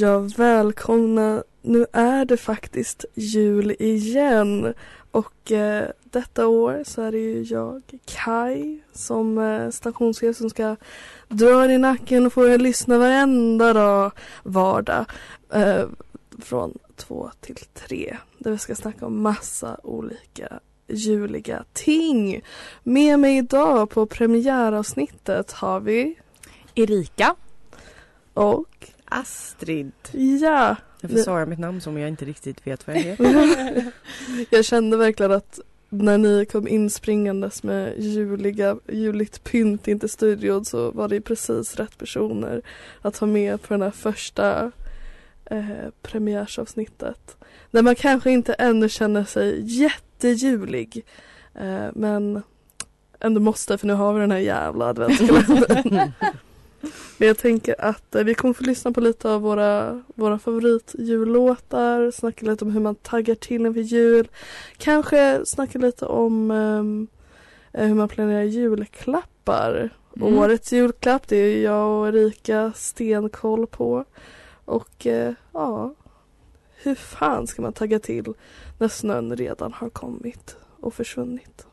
Ja, 0.00 0.18
välkomna. 0.18 1.42
Nu 1.62 1.86
är 1.92 2.24
det 2.24 2.36
faktiskt 2.36 3.04
jul 3.14 3.76
igen. 3.78 4.74
Och 5.10 5.52
eh, 5.52 5.88
detta 6.04 6.46
år 6.46 6.82
så 6.86 7.02
är 7.02 7.12
det 7.12 7.18
ju 7.18 7.42
jag, 7.42 7.82
Kai, 8.04 8.80
som 8.92 9.38
eh, 9.38 9.70
stationschef 9.70 10.36
som 10.36 10.50
ska 10.50 10.76
dra 11.28 11.64
er 11.64 11.68
i 11.68 11.78
nacken 11.78 12.26
och 12.26 12.32
få 12.32 12.46
er 12.46 12.54
att 12.54 12.60
lyssna 12.60 12.98
varenda 12.98 13.72
dag, 13.72 14.12
vardag. 14.42 15.04
Eh, 15.52 15.86
från 16.38 16.78
två 16.96 17.30
till 17.40 17.56
tre. 17.74 18.16
Där 18.38 18.50
vi 18.50 18.58
ska 18.58 18.74
snacka 18.74 19.06
om 19.06 19.22
massa 19.22 19.80
olika 19.82 20.60
juliga 20.86 21.64
ting. 21.72 22.42
Med 22.82 23.20
mig 23.20 23.38
idag 23.38 23.90
på 23.90 24.06
premiäravsnittet 24.06 25.52
har 25.52 25.80
vi 25.80 26.18
Erika. 26.74 27.34
och 28.34 28.88
Astrid. 29.10 29.92
ja, 30.12 30.76
Jag 31.00 31.10
försvarar 31.10 31.46
mitt 31.46 31.58
namn 31.58 31.80
som 31.80 31.98
jag 31.98 32.08
inte 32.08 32.24
riktigt 32.24 32.66
vet 32.66 32.86
vad 32.86 32.96
jag 32.96 33.02
heter. 33.02 33.92
Jag 34.50 34.64
kände 34.64 34.96
verkligen 34.96 35.32
att 35.32 35.60
när 35.88 36.18
ni 36.18 36.46
kom 36.46 36.68
inspringandes 36.68 37.62
med 37.62 37.94
juliga, 37.98 38.76
juligt 38.88 39.44
pynt 39.44 39.88
in 39.88 40.00
till 40.00 40.08
studion 40.08 40.64
så 40.64 40.90
var 40.90 41.08
det 41.08 41.20
precis 41.20 41.76
rätt 41.76 41.98
personer 41.98 42.62
att 43.02 43.18
ha 43.18 43.26
med 43.26 43.62
på 43.62 43.74
den 43.74 43.82
här 43.82 43.90
första 43.90 44.72
eh, 45.44 45.88
premiärsavsnittet. 46.02 47.36
Där 47.70 47.82
man 47.82 47.94
kanske 47.94 48.30
inte 48.30 48.52
ännu 48.52 48.88
känner 48.88 49.24
sig 49.24 49.80
jättejulig 49.80 51.04
eh, 51.54 51.86
men 51.94 52.42
ändå 53.20 53.40
måste 53.40 53.78
för 53.78 53.86
nu 53.86 53.92
har 53.92 54.12
vi 54.12 54.20
den 54.20 54.30
här 54.30 54.38
jävla 54.38 54.84
adventskalendern. 54.84 56.12
Men 57.18 57.28
jag 57.28 57.38
tänker 57.38 57.74
att 57.78 58.14
eh, 58.14 58.24
vi 58.24 58.34
kommer 58.34 58.54
få 58.54 58.64
lyssna 58.64 58.92
på 58.92 59.00
lite 59.00 59.30
av 59.30 59.42
våra, 59.42 60.02
våra 60.14 60.38
favoritjullåtar, 60.38 62.10
snacka 62.10 62.46
lite 62.46 62.64
om 62.64 62.70
hur 62.70 62.80
man 62.80 62.94
taggar 62.94 63.34
till 63.34 63.66
inför 63.66 63.80
jul. 63.80 64.28
Kanske 64.76 65.40
snacka 65.46 65.78
lite 65.78 66.06
om 66.06 66.50
ehm, 66.50 67.08
eh, 67.72 67.86
hur 67.86 67.94
man 67.94 68.08
planerar 68.08 68.42
julklappar. 68.42 69.90
Mm. 70.16 70.38
Årets 70.38 70.72
julklapp, 70.72 71.28
det 71.28 71.36
är 71.36 71.62
jag 71.62 72.00
och 72.00 72.08
Erika 72.08 72.72
stenkoll 72.76 73.66
på. 73.66 74.04
Och 74.64 75.06
eh, 75.06 75.32
ja, 75.52 75.94
hur 76.82 76.94
fan 76.94 77.46
ska 77.46 77.62
man 77.62 77.72
tagga 77.72 77.98
till 77.98 78.34
när 78.78 78.88
snön 78.88 79.36
redan 79.36 79.72
har 79.72 79.90
kommit 79.90 80.56
och 80.80 80.94
försvunnit? 80.94 81.66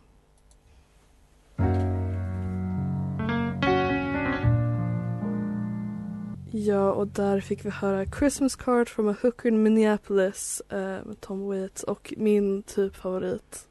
Ja, 6.58 6.92
och 6.92 7.08
där 7.08 7.40
fick 7.40 7.66
vi 7.66 7.69
höra 7.69 8.06
Christmas 8.06 8.56
Card 8.56 8.90
from 8.90 9.07
a 9.09 9.16
Hooker 9.22 9.50
in 9.50 9.63
Minneapolis 9.63 10.62
eh, 10.69 10.78
med 10.80 11.22
Tom 11.22 11.47
Waits 11.47 11.84
och 11.84 12.13
min 12.18 12.63
typ 12.63 12.96
favorit 12.96 13.68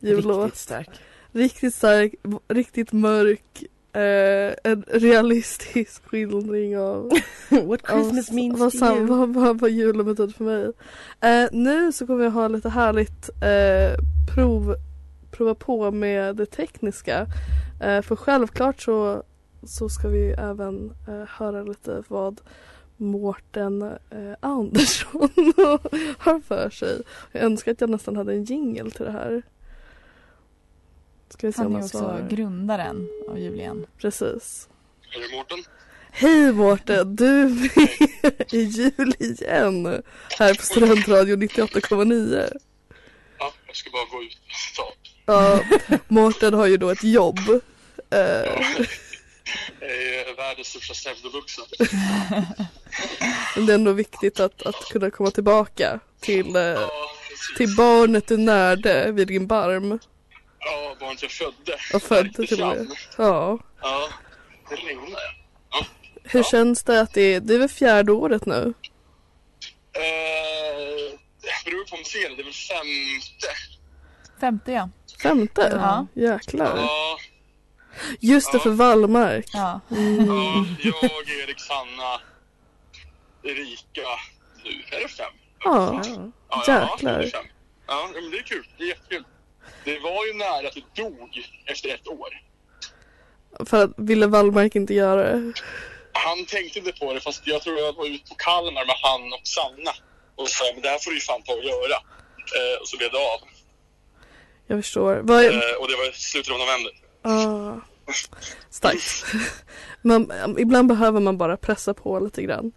jullåt. 0.00 0.44
Riktigt 0.44 0.60
stark. 0.60 0.88
Riktigt 1.32 1.74
stark, 1.74 2.14
riktigt 2.48 2.92
mörk. 2.92 3.62
Eh, 3.92 4.54
en 4.72 4.84
realistisk 4.88 6.02
skildring 6.06 6.78
av 6.78 7.10
What 7.50 7.80
Christmas 7.86 8.28
av- 8.28 8.34
means 8.34 8.58
vad, 8.60 8.72
to 8.72 8.96
you. 8.96 9.06
vad, 9.06 9.34
vad, 9.34 9.60
vad 9.60 9.70
julen 9.70 10.06
betyder 10.06 10.32
för 10.32 10.44
mig. 10.44 10.72
Eh, 11.20 11.48
nu 11.52 11.92
så 11.92 12.06
kommer 12.06 12.24
vi 12.24 12.28
ha 12.30 12.48
lite 12.48 12.68
härligt 12.68 13.30
eh, 13.42 14.04
prov, 14.34 14.76
prova 15.30 15.54
på 15.54 15.90
med 15.90 16.36
det 16.36 16.46
tekniska. 16.46 17.26
Eh, 17.80 18.02
för 18.02 18.16
självklart 18.16 18.80
så, 18.82 19.22
så 19.66 19.88
ska 19.88 20.08
vi 20.08 20.30
även 20.38 20.92
eh, 21.08 21.28
höra 21.28 21.62
lite 21.62 22.02
vad 22.08 22.40
Mårten 22.96 23.82
eh, 23.82 24.34
Andersson 24.40 25.30
har 26.18 26.40
för 26.40 26.70
sig. 26.70 27.02
Jag 27.32 27.42
önskar 27.42 27.72
att 27.72 27.80
jag 27.80 27.90
nästan 27.90 28.16
hade 28.16 28.32
en 28.32 28.44
jingle 28.44 28.90
till 28.90 29.04
det 29.04 29.12
här. 29.12 29.42
Ska 31.28 31.46
vi 31.46 31.52
se 31.52 31.62
Han 31.62 31.74
är 31.76 31.78
också 31.78 31.98
svarar. 31.98 32.28
grundaren 32.30 33.08
av 33.28 33.38
Julian. 33.38 33.86
Precis. 33.98 34.68
Det 35.00 35.36
Mårten? 35.36 35.58
Hej 36.10 36.52
Mårten, 36.52 37.16
du 37.16 37.26
är 37.26 37.48
med 37.48 38.42
i 38.52 38.62
jul 38.62 39.14
igen. 39.18 40.02
Här 40.38 40.54
på 40.54 40.62
Studentradion 40.62 41.42
98,9. 41.42 42.56
Ja, 43.38 43.52
jag 43.66 43.76
ska 43.76 43.90
bara 43.90 44.04
gå 44.18 44.22
ut. 44.24 44.38
Ta. 44.76 44.92
Ja, 45.26 45.60
Mårten 46.08 46.54
har 46.54 46.66
ju 46.66 46.76
då 46.76 46.90
ett 46.90 47.04
jobb. 47.04 47.38
Eh, 48.10 48.86
Är 49.82 50.36
världens 50.36 50.68
största 50.68 50.94
pseudovuxen. 50.94 51.64
men 53.56 53.66
det 53.66 53.72
är 53.72 53.74
ändå 53.74 53.92
viktigt 53.92 54.40
att, 54.40 54.62
att 54.62 54.88
kunna 54.90 55.10
komma 55.10 55.30
tillbaka 55.30 56.00
till, 56.20 56.56
eh, 56.56 56.62
Ja, 56.62 56.90
till 57.56 57.76
barnet 57.76 58.28
du 58.28 58.36
närde 58.36 59.12
vid 59.12 59.28
din 59.28 59.46
barm. 59.46 59.98
Ja, 60.58 60.96
barnet 61.00 61.22
jag 61.22 61.30
födde. 61.30 61.76
Och 61.94 62.02
födde 62.02 62.46
till 62.46 62.62
och 62.62 62.68
med. 62.68 62.86
Ja. 63.18 63.58
Ja, 63.82 64.08
det 64.68 64.74
regnar 64.76 65.20
ja. 65.70 65.86
Hur 66.24 66.42
känns 66.42 66.82
det 66.82 67.00
att 67.00 67.14
det 67.14 67.34
är, 67.34 67.40
det 67.40 67.54
är 67.54 67.58
väl 67.58 67.68
fjärde 67.68 68.12
året 68.12 68.46
nu? 68.46 68.74
Eh, 69.92 71.18
det 71.40 71.70
beror 71.70 71.84
på 71.84 71.96
om 71.96 72.02
det. 72.12 72.36
Det 72.36 72.42
är 72.42 72.44
väl 72.44 72.52
femte. 72.52 73.48
Femte 74.40 74.72
ja. 74.72 74.90
Femte? 75.22 75.70
Ja. 75.72 76.06
Jäklar. 76.14 76.76
Ja, 76.76 77.11
Just 78.20 78.52
det, 78.52 78.56
Ja. 78.58 78.62
för 78.62 78.70
Wallmark. 78.70 79.44
ja. 79.52 79.80
ja, 79.88 80.64
jag, 80.82 81.30
Erik, 81.44 81.60
Sanna, 81.60 82.20
Erika. 83.42 84.08
Nu 84.64 84.70
är 84.96 85.02
det 85.02 85.08
fem. 85.08 85.32
Ja, 85.64 86.02
Ja, 86.04 86.64
ja, 86.66 86.90
jäklar. 86.92 87.18
det 87.18 87.24
är 87.26 87.30
fem. 87.30 87.44
Ja, 87.86 88.08
men 88.14 88.30
det 88.30 88.36
är 88.38 88.42
kul. 88.42 88.66
Det 88.78 88.84
är 88.84 88.88
jättekul. 88.88 89.24
Det 89.84 89.98
var 89.98 90.26
ju 90.26 90.32
nära 90.34 90.68
att 90.68 90.74
det 90.74 91.02
dog 91.02 91.46
efter 91.66 91.88
ett 91.94 92.08
år. 92.08 92.28
För 93.66 93.84
att 93.84 93.90
ville 93.96 94.26
Wallmark 94.26 94.74
inte 94.74 94.94
göra 94.94 95.22
det? 95.22 95.52
Han 96.12 96.44
tänkte 96.46 96.78
inte 96.78 96.92
på 96.92 97.12
det 97.14 97.20
fast 97.20 97.46
jag 97.46 97.62
tror 97.62 97.78
jag 97.78 97.92
var 97.92 98.06
ute 98.06 98.28
på 98.28 98.34
Kalmar 98.34 98.86
med 98.86 98.96
han 99.02 99.32
och 99.32 99.40
Sanna 99.48 99.92
och 100.36 100.48
sa 100.48 100.64
men 100.74 100.82
det 100.82 100.88
här 100.88 100.98
får 100.98 101.10
du 101.10 101.16
ju 101.16 101.20
fan 101.20 101.42
ta 101.42 101.52
och 101.52 101.64
göra. 101.64 101.96
Eh, 102.58 102.80
och 102.80 102.88
så 102.88 102.96
blev 102.96 103.10
det 103.10 103.18
av. 103.18 103.40
Jag 104.66 104.78
förstår. 104.84 105.20
Vad 105.22 105.44
Eh, 105.44 105.50
och 105.80 105.88
det 105.88 105.96
var 105.96 106.08
i 106.10 106.12
slutet 106.12 106.52
av 106.52 106.58
november. 106.58 106.92
Ah, 107.22 107.80
starkt. 108.70 109.24
man, 110.02 110.32
ibland 110.58 110.88
behöver 110.88 111.20
man 111.20 111.38
bara 111.38 111.56
pressa 111.56 111.94
på 111.94 112.20
lite 112.20 112.42
grann. 112.42 112.72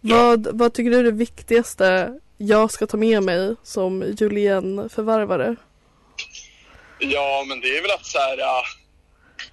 Vad, 0.00 0.46
vad 0.58 0.74
tycker 0.74 0.90
du 0.90 0.98
är 0.98 1.04
det 1.04 1.10
viktigaste 1.10 2.18
jag 2.38 2.70
ska 2.70 2.86
ta 2.86 2.96
med 2.96 3.22
mig 3.22 3.54
som 3.62 4.14
Julien-förvärvare? 4.18 5.56
Ja 6.98 7.44
men 7.48 7.60
det 7.60 7.78
är 7.78 7.82
väl 7.82 7.90
att 7.90 8.06
så 8.06 8.18
här 8.18 8.38
äh, 8.38 8.62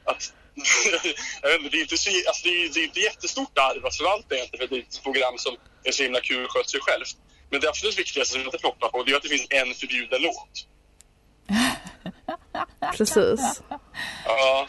att 0.03 0.33
jag 1.41 1.49
vet 1.49 1.59
inte, 1.59 1.69
det 1.69 1.77
är 1.77 1.81
inte 1.81 1.97
så, 1.97 2.09
alltså, 2.27 2.43
det 2.43 2.49
är, 2.49 2.73
det 2.73 2.79
är 2.79 2.83
inte 2.83 2.99
jättestort 2.99 3.57
arv 3.57 3.85
att 3.85 3.95
förvalta 3.95 4.35
egentligen 4.35 4.67
för 4.67 4.75
det 4.75 4.81
är 4.81 4.85
ett 4.85 5.03
program 5.03 5.37
som 5.37 5.55
är 5.83 5.91
så 5.91 6.03
himla 6.03 6.19
kul 6.19 6.45
och 6.45 6.51
sköter 6.51 6.69
sig 6.69 6.79
självt. 6.83 7.17
Men 7.49 7.61
det 7.61 7.69
absolut 7.69 7.99
viktigaste 7.99 8.31
som 8.31 8.41
jag 8.41 8.47
inte 8.47 8.57
ploppar 8.57 8.89
på 8.89 9.03
det 9.03 9.11
är 9.11 9.15
att 9.15 9.23
det 9.23 9.29
finns 9.29 9.47
en 9.49 9.73
förbjuden 9.73 10.21
låt. 10.21 10.67
Precis. 12.97 13.61
Ja, 14.25 14.67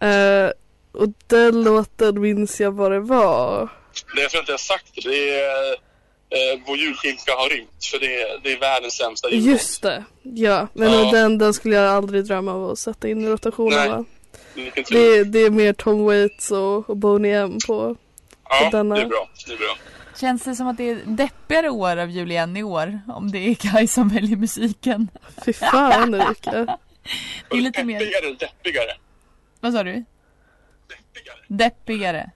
Eh, 0.00 0.50
och 0.92 1.08
den 1.26 1.62
låten 1.64 2.20
minns 2.20 2.60
jag 2.60 2.72
vad 2.72 2.92
det 2.92 3.00
var. 3.00 3.68
det 4.16 4.22
är 4.22 4.28
för 4.28 4.38
att 4.38 4.48
jag 4.48 4.52
har 4.52 4.58
sagt 4.58 4.86
det. 4.94 5.00
Det 5.10 5.40
är 5.40 5.72
eh, 5.72 6.60
Vår 6.66 6.76
julskinka 6.76 7.32
har 7.32 7.48
rymt 7.56 7.84
för 7.90 7.98
det 8.00 8.22
är, 8.22 8.40
det 8.42 8.52
är 8.52 8.60
världens 8.60 8.94
sämsta 8.94 9.30
jullåt. 9.30 9.46
Just 9.46 9.82
det. 9.82 10.04
Ja, 10.22 10.68
men 10.74 10.92
Ja. 10.92 11.10
Den, 11.12 11.38
den 11.38 11.54
skulle 11.54 11.76
jag 11.76 11.86
aldrig 11.94 12.24
drömma 12.24 12.52
av 12.54 12.70
att 12.70 12.78
sätta 12.78 13.08
in 13.08 13.24
i 13.24 13.28
rotationen 13.28 14.06
Nej. 14.54 14.70
tur. 14.70 14.84
Det, 14.90 15.24
det 15.24 15.38
är 15.38 15.50
mer 15.50 15.72
Tom 15.72 16.04
Waits 16.04 16.50
och, 16.50 16.90
och 16.90 16.96
Boney 16.96 17.32
M 17.32 17.58
på. 17.66 17.96
Ja, 18.48 18.68
denna- 18.72 18.94
det 18.94 19.00
är 19.02 19.06
bra. 19.06 19.28
Det 19.46 19.52
är 19.52 19.56
bra. 19.58 19.76
Känns 20.20 20.42
det 20.44 20.54
som 20.54 20.66
att 20.66 20.76
det 20.76 20.90
är 20.90 21.00
deppigare 21.06 21.70
år 21.70 21.96
av 21.96 22.10
Julian 22.10 22.56
i 22.56 22.62
år? 22.62 23.00
Om 23.08 23.30
det 23.32 23.38
är 23.38 23.54
Kaj 23.54 23.86
som 23.86 24.08
väljer 24.08 24.36
musiken. 24.36 25.08
Fy 25.44 25.52
fan 25.52 26.14
Erika. 26.14 26.50
Det 27.50 27.56
är 27.56 27.60
lite 27.60 27.84
mer- 27.84 27.98
Deppigare 28.00 28.34
deppigare? 28.34 28.90
Vad 29.60 29.72
sa 29.72 29.82
du? 29.82 30.04
Deppigare. 30.88 31.38
Deppigare. 31.48 32.30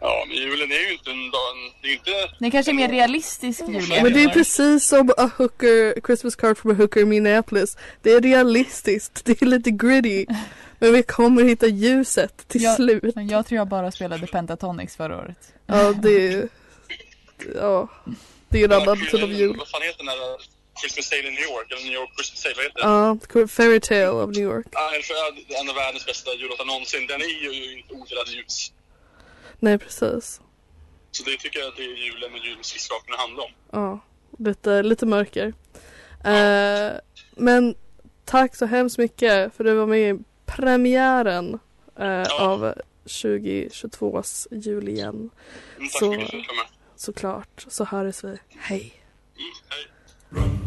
Ja, 0.00 0.24
men 0.28 0.36
julen 0.36 0.70
är 0.72 0.86
ju 0.88 0.92
inte 0.92 1.10
en 1.10 1.30
dag, 1.30 1.40
det 1.82 1.88
är 1.88 1.92
inte... 1.92 2.10
Det 2.38 2.50
kanske 2.50 2.72
är 2.72 2.74
mer 2.74 2.88
realistisk 2.88 3.60
jul 3.68 3.82
Men 4.02 4.12
det 4.12 4.22
är 4.24 4.28
precis 4.28 4.88
som 4.88 5.10
a 5.16 5.30
hooker, 5.38 6.00
Christmas 6.06 6.36
card 6.36 6.58
from 6.58 6.70
a 6.70 6.74
hooker 6.74 7.00
i 7.00 7.04
Minneapolis. 7.04 7.76
Det 8.02 8.10
är 8.12 8.20
realistiskt, 8.20 9.24
det 9.24 9.42
är 9.42 9.46
lite 9.46 9.70
gritty. 9.70 10.26
Men 10.78 10.92
vi 10.92 11.02
kommer 11.02 11.44
hitta 11.44 11.66
ljuset 11.66 12.48
till 12.48 12.62
Ja. 12.62 12.76
slut. 12.76 13.14
Men 13.14 13.28
jag 13.28 13.46
tror 13.46 13.56
jag 13.56 13.68
bara 13.68 13.90
spelade 13.92 14.26
Pentatonix 14.26 14.96
förra 14.96 15.18
året. 15.18 15.52
Ja, 15.66 15.92
det 15.92 16.28
är... 16.34 16.48
Ja, 17.54 17.88
det 18.48 18.60
är 18.60 18.64
en 18.64 18.82
annan 18.82 18.96
typ 19.00 19.22
av 19.22 19.32
jul. 19.32 19.56
Vad 19.58 19.68
fan 19.68 19.82
heter 19.82 19.98
den 19.98 20.06
där 20.06 20.53
Christmas 20.80 21.06
Sale 21.08 21.26
in 21.28 21.34
New 21.34 21.48
York? 21.52 21.66
Eller 21.72 21.82
New 21.84 21.92
York 22.00 22.10
Christmas 22.16 22.40
Sale, 22.42 22.54
vad 22.56 22.64
heter 22.64 22.80
den? 22.80 23.40
Ja, 23.42 23.46
Fairy 23.48 23.80
Tale 23.80 24.08
of 24.22 24.30
New 24.36 24.44
York. 24.52 24.66
Ja, 24.72 24.90
för 25.08 25.14
en 25.60 25.68
av 25.68 25.74
världens 25.74 26.06
bästa 26.06 26.34
jullåtar 26.34 26.64
någonsin. 26.64 27.06
Den 27.06 27.20
är 27.20 27.42
ju 27.44 27.78
inte 27.78 27.94
odelad 27.94 28.28
ljus. 28.28 28.72
Nej, 29.58 29.78
precis. 29.78 30.40
Så 31.10 31.22
det 31.24 31.36
tycker 31.36 31.58
jag 31.60 31.68
att 31.68 31.76
det 31.76 31.82
är 31.82 31.96
julen 32.06 32.32
och 32.32 32.38
julmusik 32.46 32.80
ska 32.80 33.00
kunna 33.00 33.16
handla 33.18 33.42
om. 33.42 33.50
Ja, 33.72 34.00
lite, 34.38 34.82
lite 34.82 35.06
mörker. 35.06 35.52
Eh, 36.24 36.92
men 37.36 37.74
tack 38.24 38.56
så 38.56 38.66
hemskt 38.66 38.98
mycket 38.98 39.54
för 39.56 39.64
du 39.64 39.74
var 39.74 39.86
med 39.86 40.14
i 40.14 40.18
premiären 40.46 41.58
eh, 41.98 42.42
av 42.42 42.74
2022s 43.04 44.46
jul 44.50 44.88
igen. 44.88 45.14
Mm, 45.14 45.30
tack 45.88 45.90
Så- 45.98 46.10
mycket 46.10 46.30
för 46.30 46.36
att 46.36 46.42
du. 46.46 46.74
Såklart, 46.96 47.64
så 47.68 47.84
hörs 47.84 48.24
vi. 48.24 48.38
Hej! 48.58 49.02
Mm, 49.36 49.50
hej. 49.68 50.63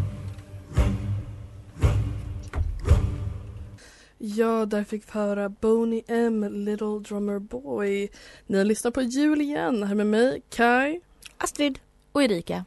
Ja, 4.18 4.66
där 4.66 4.84
fick 4.84 5.04
vi 5.08 5.12
höra 5.20 5.50
Boney 5.50 6.02
M, 6.08 6.46
Little 6.52 7.00
Drummer 7.00 7.40
Boy. 7.40 8.10
Ni 8.48 8.58
har 8.58 8.66
lyssnat 8.66 8.94
på 8.94 9.02
jul 9.02 9.42
igen 9.42 9.84
här 9.84 9.96
med 9.96 10.08
mig, 10.08 10.42
Kai. 10.50 11.00
Astrid 11.38 11.80
och 12.12 12.24
Erika. 12.24 12.66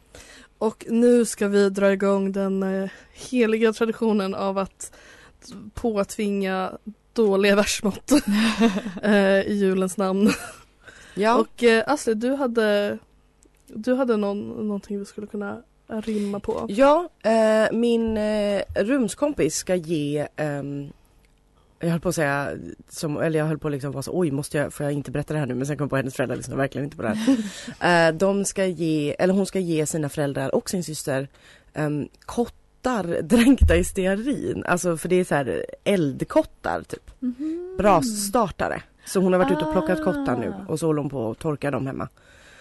Och 0.59 0.87
nu 0.89 1.25
ska 1.25 1.49
vi 1.49 1.71
dra 1.71 1.93
igång 1.93 2.33
den 2.33 2.63
eh, 2.63 2.91
heliga 3.13 3.73
traditionen 3.73 4.35
av 4.35 4.59
att 4.59 4.93
påtvinga 5.75 6.73
dåliga 7.13 7.57
versmått 7.57 8.13
eh, 9.03 9.41
i 9.41 9.55
julens 9.55 9.97
namn. 9.97 10.31
Ja, 11.15 11.39
Och 11.39 11.65
eh, 11.65 11.85
Astrid, 11.87 12.17
du 12.17 12.35
hade, 12.35 12.99
du 13.67 13.95
hade 13.95 14.17
någon, 14.17 14.49
någonting 14.49 14.99
vi 14.99 15.05
skulle 15.05 15.27
kunna 15.27 15.63
rimma 15.87 16.41
på. 16.41 16.67
ja 16.69 17.09
eh, 17.23 17.73
min 17.73 18.19
rumskompis 18.75 19.55
ska 19.57 19.75
ge 19.75 20.29
ehm, 20.37 20.93
jag 21.81 21.91
höll 21.91 22.01
på 22.01 22.09
att 22.09 22.15
säga, 22.15 22.51
som, 22.89 23.17
eller 23.17 23.39
jag 23.39 23.47
höll 23.47 23.59
på 23.59 23.69
att 23.69 23.73
liksom 23.73 23.93
vara 23.93 24.03
så, 24.03 24.19
oj 24.19 24.31
måste 24.31 24.59
jag, 24.59 24.73
får 24.73 24.85
jag 24.85 24.93
inte 24.93 25.11
berätta 25.11 25.35
det 25.35 25.41
här 25.41 25.47
nu? 25.47 25.55
Men 25.55 25.67
sen 25.67 25.77
kom 25.77 25.85
jag 25.85 25.91
på 25.91 25.97
hennes 25.97 26.15
föräldrar 26.15 26.37
lyssnar 26.37 26.57
verkligen 26.57 26.85
inte 26.85 26.97
på 26.97 27.03
det 27.03 27.09
här. 27.09 28.09
eh, 28.09 28.15
de 28.15 28.45
ska 28.45 28.67
ge, 28.67 29.17
eller 29.19 29.35
hon 29.35 29.47
ska 29.47 29.59
ge 29.59 29.87
sina 29.87 30.09
föräldrar 30.09 30.55
och 30.55 30.71
sin 30.71 30.85
syster 30.85 31.29
um, 31.75 32.09
kottar 32.21 33.23
dränkta 33.23 33.77
i 33.77 33.85
stearin. 33.85 34.65
Alltså 34.67 34.97
för 34.97 35.09
det 35.09 35.17
är 35.17 35.25
så 35.25 35.35
här 35.35 35.65
eldkottar 35.85 36.83
typ. 36.83 37.11
Brasstartare. 37.79 38.83
Så 39.07 39.21
hon 39.21 39.33
har 39.33 39.41
varit 39.41 39.53
ute 39.53 39.65
och 39.65 39.73
plockat 39.73 40.05
kottar 40.05 40.37
nu 40.37 40.55
och 40.69 40.79
så 40.79 40.87
håller 40.87 41.01
hon 41.01 41.11
på 41.11 41.31
att 41.31 41.39
torka 41.39 41.71
dem 41.71 41.87
hemma. 41.87 42.09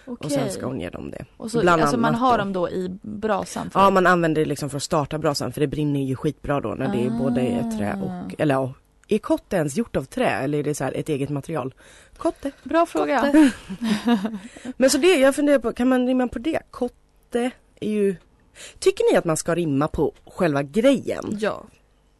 Okej. 0.06 0.26
Och 0.26 0.32
sen 0.32 0.50
ska 0.50 0.66
hon 0.66 0.80
ge 0.80 0.90
dem 0.90 1.10
det. 1.10 1.24
Och 1.36 1.50
så, 1.50 1.60
Bland 1.60 1.82
alltså 1.82 1.96
man 1.96 2.14
har 2.14 2.38
dem 2.38 2.52
då 2.52 2.70
i 2.70 2.98
brasan? 3.02 3.70
Ja 3.74 3.90
man 3.90 4.06
använder 4.06 4.42
det 4.42 4.48
liksom 4.48 4.70
för 4.70 4.76
att 4.76 4.82
starta 4.82 5.18
brasan 5.18 5.52
för 5.52 5.60
det 5.60 5.66
brinner 5.66 6.00
ju 6.00 6.16
skitbra 6.16 6.60
då 6.60 6.68
när 6.68 6.88
det 6.88 7.06
är 7.06 7.10
både 7.10 7.40
trä 7.78 7.98
och, 8.02 8.34
eller 8.40 8.54
ja, 8.54 8.72
är 9.10 9.18
kotte 9.18 9.56
ens 9.56 9.76
gjort 9.76 9.96
av 9.96 10.04
trä 10.04 10.30
eller 10.30 10.58
är 10.58 10.62
det 10.62 10.74
så 10.74 10.84
här 10.84 10.92
ett 10.92 11.08
eget 11.08 11.30
material? 11.30 11.74
Kotte. 12.16 12.52
Bra 12.62 12.86
fråga. 12.86 13.32
Men 14.76 14.90
så 14.90 14.98
det, 14.98 15.16
jag 15.16 15.34
funderar 15.34 15.58
på, 15.58 15.72
kan 15.72 15.88
man 15.88 16.06
rimma 16.06 16.28
på 16.28 16.38
det? 16.38 16.60
Kotte 16.70 17.50
är 17.80 17.90
ju 17.90 18.16
Tycker 18.78 19.12
ni 19.12 19.18
att 19.18 19.24
man 19.24 19.36
ska 19.36 19.54
rimma 19.54 19.88
på 19.88 20.12
själva 20.26 20.62
grejen? 20.62 21.36
Ja. 21.40 21.64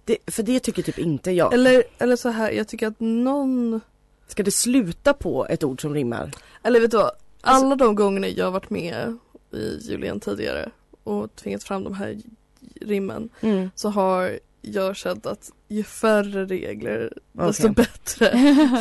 Det, 0.04 0.16
för 0.26 0.42
det 0.42 0.60
tycker 0.60 0.82
typ 0.82 0.98
inte 0.98 1.30
jag. 1.30 1.54
Eller, 1.54 1.82
eller 1.98 2.16
så 2.16 2.28
här, 2.28 2.50
jag 2.50 2.68
tycker 2.68 2.86
att 2.86 3.00
någon 3.00 3.80
Ska 4.26 4.42
det 4.42 4.50
sluta 4.50 5.12
på 5.14 5.46
ett 5.46 5.64
ord 5.64 5.80
som 5.80 5.94
rimmar? 5.94 6.30
Eller 6.62 6.80
vet 6.80 6.90
du 6.90 6.96
vad? 6.96 7.10
Alla 7.40 7.76
de 7.76 7.94
gångerna 7.94 8.28
jag 8.28 8.44
har 8.44 8.52
varit 8.52 8.70
med 8.70 9.18
i 9.52 9.78
Julian 9.80 10.20
tidigare 10.20 10.70
och 11.04 11.34
tvingat 11.36 11.64
fram 11.64 11.84
de 11.84 11.94
här 11.94 12.18
rimmen 12.80 13.28
så 13.74 13.88
har 13.88 14.38
jag 14.62 14.96
känt 14.96 15.26
att 15.26 15.50
ju 15.68 15.84
färre 15.84 16.44
regler 16.44 17.12
desto 17.32 17.62
Okej. 17.70 17.74
bättre. 17.74 18.30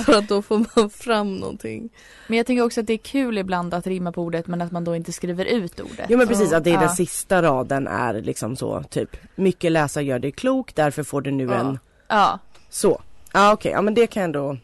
För 0.06 0.14
att 0.18 0.28
då 0.28 0.42
får 0.42 0.66
man 0.76 0.90
fram 0.90 1.36
någonting. 1.38 1.90
Men 2.28 2.38
jag 2.38 2.46
tänker 2.46 2.64
också 2.64 2.80
att 2.82 2.88
det 2.88 2.94
är 2.94 2.98
kul 2.98 3.38
ibland 3.38 3.74
att 3.74 3.88
rimma 3.88 4.12
på 4.12 4.22
ordet 4.24 4.48
men 4.48 4.62
att 4.62 4.72
man 4.72 4.84
då 4.84 4.96
inte 4.96 5.12
skriver 5.12 5.46
ut 5.46 5.80
ordet. 5.80 6.06
Jo 6.10 6.18
men 6.18 6.28
precis, 6.28 6.54
att 6.54 6.64
det 6.64 6.70
är 6.70 6.74
den 6.74 6.84
Ja. 6.84 6.96
sista 6.96 7.42
raden 7.42 7.88
är 7.88 8.14
liksom 8.22 8.56
så 8.56 8.84
typ 8.84 9.18
Mycket 9.36 9.72
läsa 9.72 10.02
gör 10.02 10.20
dig 10.20 10.32
klok, 10.32 10.76
därför 10.76 11.04
får 11.04 11.22
du 11.22 11.32
nu 11.32 11.44
Ja. 11.44 11.54
en 11.54 11.80
Ja. 12.08 12.40
så. 12.70 13.02
Ja 13.34 13.54
okej, 13.54 13.72
ja 13.72 13.82
men 13.82 13.94
det 13.94 14.08
kan 14.08 14.22
jag 14.22 14.26
ändå 14.28 14.58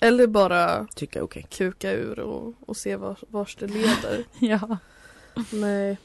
Eller 0.00 0.26
bara 0.26 0.86
tycka 0.94 1.22
okej. 1.22 1.46
kuka 1.50 1.92
ur 1.92 2.18
och, 2.20 2.54
och 2.66 2.76
se 2.76 2.96
var, 2.96 3.16
vars 3.28 3.56
det 3.56 3.66
leder. 3.66 4.24
ja. 4.38 4.76
Nej. 5.50 5.98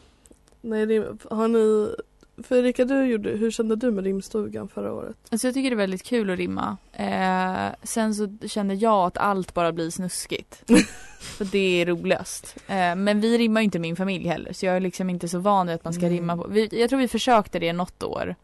Nej, 0.62 0.86
det, 0.86 1.08
har 1.32 1.48
ni... 1.48 1.96
För 2.44 2.56
Erika, 2.58 2.86
du 2.86 3.06
gjorde, 3.06 3.30
hur 3.30 3.52
kände 3.52 3.76
du 3.76 3.92
med 3.92 4.04
rimstugan 4.04 4.68
förra 4.70 4.94
året? 4.94 5.16
Alltså 5.30 5.48
jag 5.48 5.54
tycker 5.54 5.70
det 5.70 5.74
är 5.74 5.78
väldigt 5.78 6.04
kul 6.04 6.30
att 6.30 6.38
rimma. 6.38 6.78
Eh, 6.94 7.76
sen 7.84 8.16
så 8.16 8.38
känner 8.48 8.76
jag 8.76 9.08
att 9.08 9.18
allt 9.18 9.54
bara 9.54 9.72
blir 9.72 9.90
snuskigt. 9.90 10.64
För 11.20 11.46
det 11.46 11.82
är 11.82 11.86
roligast. 11.86 12.56
Eh, 12.68 12.96
men 12.96 13.22
vi 13.22 13.38
rimmar 13.38 13.62
ju 13.62 13.66
inte 13.66 13.80
min 13.80 13.96
familj 13.96 14.28
heller 14.28 14.54
så 14.54 14.66
jag 14.66 14.76
är 14.76 14.80
liksom 14.80 15.10
inte 15.10 15.28
så 15.28 15.40
van 15.40 15.68
vid 15.68 15.76
att 15.76 15.84
man 15.84 15.94
ska 15.94 16.06
Mm. 16.06 16.14
rimma 16.18 16.38
på. 16.38 16.48
Vi, 16.50 16.70
jag 16.72 16.90
tror 16.90 17.00
vi 17.00 17.08
försökte 17.08 17.60
det 17.60 17.74
något 17.74 18.04
år. 18.04 18.36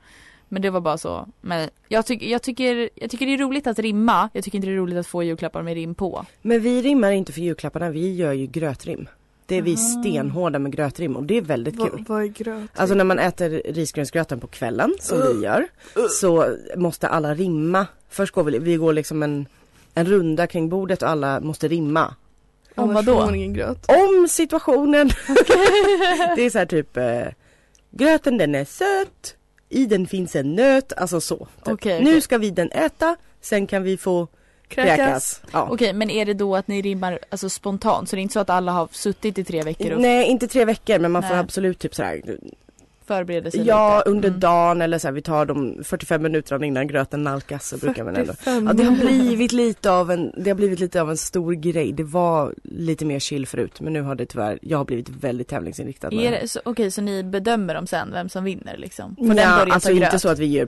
Men 0.50 0.62
det 0.62 0.69
var 0.69 0.81
bara 0.81 0.98
så. 0.98 1.28
Men 1.42 1.69
jag, 1.88 2.06
tyck, 2.06 2.24
jag, 2.24 2.42
tycker, 2.42 2.89
jag 2.96 3.10
tycker 3.12 3.25
det 3.25 3.34
är 3.34 3.38
roligt 3.38 3.68
att 3.68 3.80
rimma. 3.80 4.30
Jag 4.34 4.44
tycker 4.44 4.56
inte 4.56 4.68
det 4.68 4.74
är 4.74 4.78
roligt 4.78 4.98
att 4.98 5.07
få 5.07 5.24
julklappar 5.24 5.62
med 5.62 5.74
rim 5.74 5.96
på. 5.96 6.25
Men 6.42 6.62
vi 6.62 6.81
rimmar 6.81 7.12
inte 7.12 7.31
för 7.31 7.42
julklapparna, 7.42 7.89
vi 7.89 8.16
gör 8.16 8.34
ju 8.34 8.46
grötrim. 8.48 9.07
Det 9.45 9.56
är 9.56 9.62
vi 9.62 9.78
stenhårda 9.78 10.60
med 10.60 10.72
grötrim 10.72 11.16
och 11.16 11.24
det 11.24 11.38
är 11.38 11.42
väldigt 11.42 11.75
Va, 11.75 11.90
kul. 11.90 12.06
vad 12.07 12.22
är 12.24 12.28
gröt? 12.28 12.69
Alltså 12.75 12.95
när 12.95 13.04
man 13.04 13.19
äter 13.19 13.62
risgrynsgröten 13.66 14.40
på 14.40 14.48
kvällen 14.48 14.95
som 15.00 15.18
Uh. 15.18 15.28
vi 15.34 15.44
gör 15.44 15.68
så 16.10 16.56
måste 16.75 17.07
alla 17.07 17.34
rimma. 17.36 17.88
Först 18.10 18.34
går 18.34 18.44
vi, 18.44 18.60
vi 18.60 18.75
går 18.75 18.94
liksom 18.94 19.24
en, 19.24 19.46
en 19.94 20.06
runda 20.06 20.48
kring 20.48 20.70
bordet 20.70 21.01
och 21.03 21.10
alla 21.10 21.39
måste 21.39 21.68
rimma. 21.68 22.15
Om 22.75 22.94
vadå? 22.94 23.22
Om 23.88 24.27
situationen. 24.29 25.08
det 26.36 26.41
är 26.46 26.50
så 26.50 26.58
här 26.58 26.65
typ 26.65 26.98
eh, 26.98 27.22
gröten 27.91 28.38
den 28.38 28.56
är 28.56 28.65
söt, 28.65 29.36
i 29.70 29.86
den 29.86 30.08
finns 30.08 30.36
en 30.36 30.56
nöt, 30.56 30.94
alltså 30.94 31.22
så. 31.22 31.38
Typ. 31.38 31.74
Okej, 31.74 32.03
Nu 32.03 32.10
okej. 32.10 32.22
ska 32.22 32.38
vi 32.38 32.50
den 32.50 32.72
äta, 32.72 33.15
sen 33.41 33.68
kan 33.68 33.84
vi 33.84 33.98
få 33.98 34.27
Kräkas. 34.74 34.96
kräkas. 34.98 35.42
Ja. 35.51 35.68
Okej 35.72 35.94
men 35.94 36.10
är 36.10 36.25
det 36.25 36.34
då 36.34 36.56
att 36.56 36.68
ni 36.68 36.82
rimmar 36.82 37.20
alltså 37.30 37.50
spontant? 37.50 38.10
Så 38.10 38.15
det 38.15 38.20
är 38.20 38.24
inte 38.24 38.34
så 38.34 38.39
att 38.39 38.50
alla 38.50 38.72
har 38.72 38.88
suttit 38.92 39.38
i 39.38 39.44
tre 39.44 39.63
veckor 39.63 39.92
och 39.92 40.01
Nej 40.01 40.27
inte 40.27 40.48
tre 40.48 40.65
veckor 40.65 41.00
men 41.00 41.12
man 41.12 41.22
får 41.24 41.30
Nej. 41.30 41.39
absolut 41.39 41.80
typ 41.80 41.96
sådär 41.96 42.22
förbereder 43.08 43.51
sig 43.51 43.62
Ja 43.68 43.98
lite? 43.98 44.10
under 44.10 44.30
Mm. 44.30 44.39
dagen 44.39 44.82
eller 44.82 44.98
så 45.00 45.08
här, 45.08 45.13
vi 45.13 45.22
tar 45.22 45.46
de 45.46 45.84
45 45.84 46.22
minuterna 46.24 46.65
innan 46.65 46.88
gröten 46.88 47.24
nalkas 47.24 47.68
så 47.68 47.77
brukar 47.86 48.03
man 48.03 48.15
ändå 48.15 48.34
45 48.34 48.68
Ja 48.68 48.74
det 48.74 48.84
har 48.84 48.96
blivit 48.96 49.51
lite 49.51 49.92
av 49.92 50.12
en, 50.12 50.32
det 50.38 50.50
har 50.50 50.56
blivit 50.56 50.80
lite 50.80 51.01
av 51.01 51.10
en 51.10 51.18
stor 51.18 51.53
grej. 51.53 51.92
Det 51.94 52.03
var 52.03 52.53
lite 52.63 53.06
mer 53.06 53.20
chill 53.20 53.48
förut 53.48 53.82
men 53.82 53.94
nu 53.94 54.01
har 54.01 54.15
det 54.15 54.25
tyvärr, 54.25 54.60
jag 54.62 54.77
har 54.77 54.86
blivit 54.86 55.10
väldigt 55.10 55.48
tävlingsinriktad. 55.48 56.12
med 56.12 56.34
det. 56.34 56.39
det, 56.39 56.48
så, 56.48 56.60
okej, 56.65 56.92
så 56.92 57.01
ni 57.01 57.24
bedömer 57.24 57.74
dem 57.74 57.88
sen, 57.88 58.12
vem 58.12 58.30
som 58.30 58.44
vinner 58.44 58.77
liksom? 58.77 59.15
Får 59.15 59.36
Ja, 59.36 59.46
alltså 59.74 59.92
inte 59.92 60.10
gröt? 60.12 60.22
så 60.22 60.30
att 60.30 60.39
vi 60.39 60.46
ger 60.46 60.68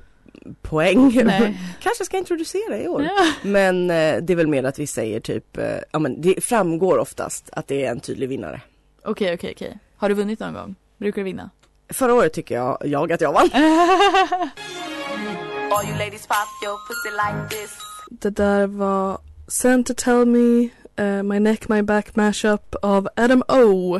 poäng. 0.61 1.21
Nej. 1.25 1.59
Kanske 1.81 2.05
ska 2.05 2.17
introducera 2.17 2.77
i 2.77 2.87
år. 2.87 3.03
Ja. 3.03 3.25
Men 3.41 3.89
eh, 3.89 4.17
det 4.21 4.33
är 4.33 4.35
väl 4.35 4.47
mer 4.47 4.63
att 4.63 4.79
vi 4.79 4.87
säger 4.87 5.19
typ, 5.19 5.57
eh, 5.57 5.77
ja 5.91 5.99
men 5.99 6.21
det 6.21 6.43
framgår 6.43 6.97
oftast 6.97 7.49
att 7.51 7.67
det 7.67 7.85
är 7.85 7.91
en 7.91 7.99
tydlig 7.99 8.29
vinnare. 8.29 8.61
Okej, 9.03 9.33
okej, 9.33 9.51
okej. 9.55 9.79
Har 9.97 10.09
du 10.09 10.15
vunnit 10.15 10.39
någon 10.39 10.53
gång? 10.53 10.75
Brukar 10.97 11.21
du 11.21 11.23
vinna? 11.23 11.49
Förra 11.89 12.13
året 12.13 12.33
tycker 12.33 12.55
jag, 12.55 12.77
jag 12.85 13.11
att 13.11 13.21
jag 13.21 13.33
vann. 13.33 13.49
All 15.71 15.85
you 15.85 15.97
ladies 15.97 16.27
pop 16.27 16.47
your 16.63 16.77
pussy 16.87 17.11
like 17.11 17.49
this. 17.49 17.77
Det 18.09 18.29
där 18.29 18.67
var 18.67 19.17
Santa 19.47 19.93
Tell 19.93 20.25
Me, 20.25 20.69
eh, 20.95 21.23
My 21.23 21.39
Neck 21.39 21.69
My 21.69 21.81
Back 21.81 22.15
Mashup 22.15 22.75
av 22.81 23.09
Adam 23.15 23.43
O. 23.47 23.99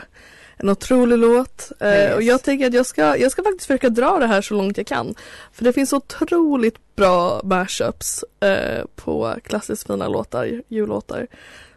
En 0.58 0.70
otrolig 0.70 1.18
låt. 1.18 1.72
Eh, 1.80 1.88
Yes. 1.90 2.16
Och 2.16 2.22
jag 2.22 2.44
tänker 2.44 2.68
att 2.68 2.74
jag 2.74 2.86
ska, 2.86 3.18
jag 3.18 3.32
ska 3.32 3.44
faktiskt 3.44 3.68
försöka 3.68 3.90
dra 3.90 4.20
det 4.20 4.28
här 4.28 4.42
så 4.42 4.54
långt 4.54 4.78
jag 4.78 4.88
kan. 4.88 5.16
För 5.54 5.64
det 5.64 5.74
finns 5.74 5.94
otroligt 5.94 6.96
bra 6.96 7.42
mashups 7.44 8.24
eh, 8.40 8.86
på 8.96 9.36
klassiskt 9.44 9.88
fina 9.88 10.08
låtar, 10.08 10.62
jullåtar. 10.68 11.28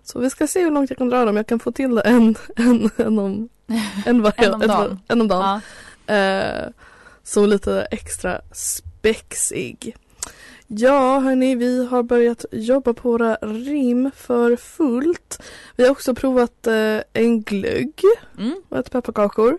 Så 0.03 0.19
vi 0.21 0.31
ska 0.31 0.47
se 0.47 0.61
hur 0.65 0.71
långt 0.71 0.91
jag 0.91 0.99
kan 0.99 1.09
dra 1.09 1.25
dem. 1.25 1.37
Jag 1.37 1.47
kan 1.47 1.59
få 1.59 1.73
till 1.73 1.99
en, 1.99 2.35
en, 2.57 2.91
en 2.97 3.19
om, 3.19 3.49
en, 4.07 4.23
varje, 4.23 4.47
En 4.47 4.55
om 4.55 4.61
dagen. 4.61 5.01
En 5.09 5.21
om 5.21 5.29
dagen. 5.29 5.61
Ja. 6.07 6.15
Eh, 6.15 6.69
så 7.25 7.47
lite 7.47 7.89
extra 7.91 8.41
spexig. 8.53 9.97
Ja, 10.71 11.19
hörni, 11.19 11.55
vi 11.55 11.87
har 11.87 12.03
börjat 12.03 12.45
jobba 12.53 12.93
på 12.95 13.11
våra 13.11 13.35
rim 13.43 14.11
för 14.17 14.57
fullt. 14.57 15.43
Vi 15.77 15.85
har 15.85 15.91
också 15.91 16.15
provat 16.15 16.67
eh, 16.67 16.99
en 17.13 17.43
glögg 17.43 18.01
Mm. 18.39 18.55
och 18.69 18.79
ett 18.79 18.91
pepparkakor. 18.91 19.59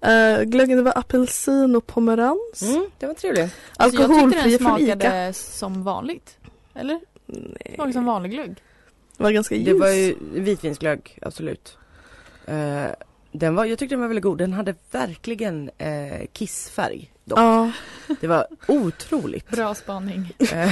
Eh, 0.00 0.42
glöggen 0.42 0.84
var 0.84 0.98
apelsin 0.98 1.76
och 1.76 1.86
pomerans. 1.86 2.62
Mm, 2.62 2.86
det 2.98 3.06
var 3.06 3.14
trevligt. 3.14 3.54
Alltså 3.76 4.00
jag 4.00 4.10
tyckte 4.10 4.22
Alkoholfri 4.24 4.50
den 4.50 4.58
från 4.58 4.78
smakade 4.78 5.06
Ica. 5.28 5.32
som 5.32 5.82
vanligt. 5.82 6.38
Eller? 6.74 7.00
Nej. 7.26 7.72
Smakade 7.74 7.92
som 7.92 8.04
vanlig 8.04 8.32
glögg. 8.32 8.54
Det 9.16 9.22
var 9.22 9.30
ganska 9.30 9.54
ljus. 9.54 9.66
Det 9.66 9.74
var 9.74 9.88
ju 9.90 10.14
vitvinsglögg, 10.34 11.18
absolut. 11.22 11.78
Eh, 12.46 12.84
den 13.32 13.54
var, 13.54 13.64
jag 13.64 13.78
tyckte 13.78 13.94
den 13.94 14.00
var 14.00 14.08
väldigt 14.08 14.22
god. 14.24 14.38
Den 14.38 14.52
hade 14.52 14.74
verkligen 14.90 15.70
eh, 15.78 16.26
kissfärg. 16.32 17.10
Dock. 17.24 17.38
Ja, 17.38 17.70
Det 18.24 18.28
var 18.28 18.46
otroligt. 18.68 19.50
Bra 19.50 19.74
spaning. 19.74 20.32
Eh, 20.38 20.70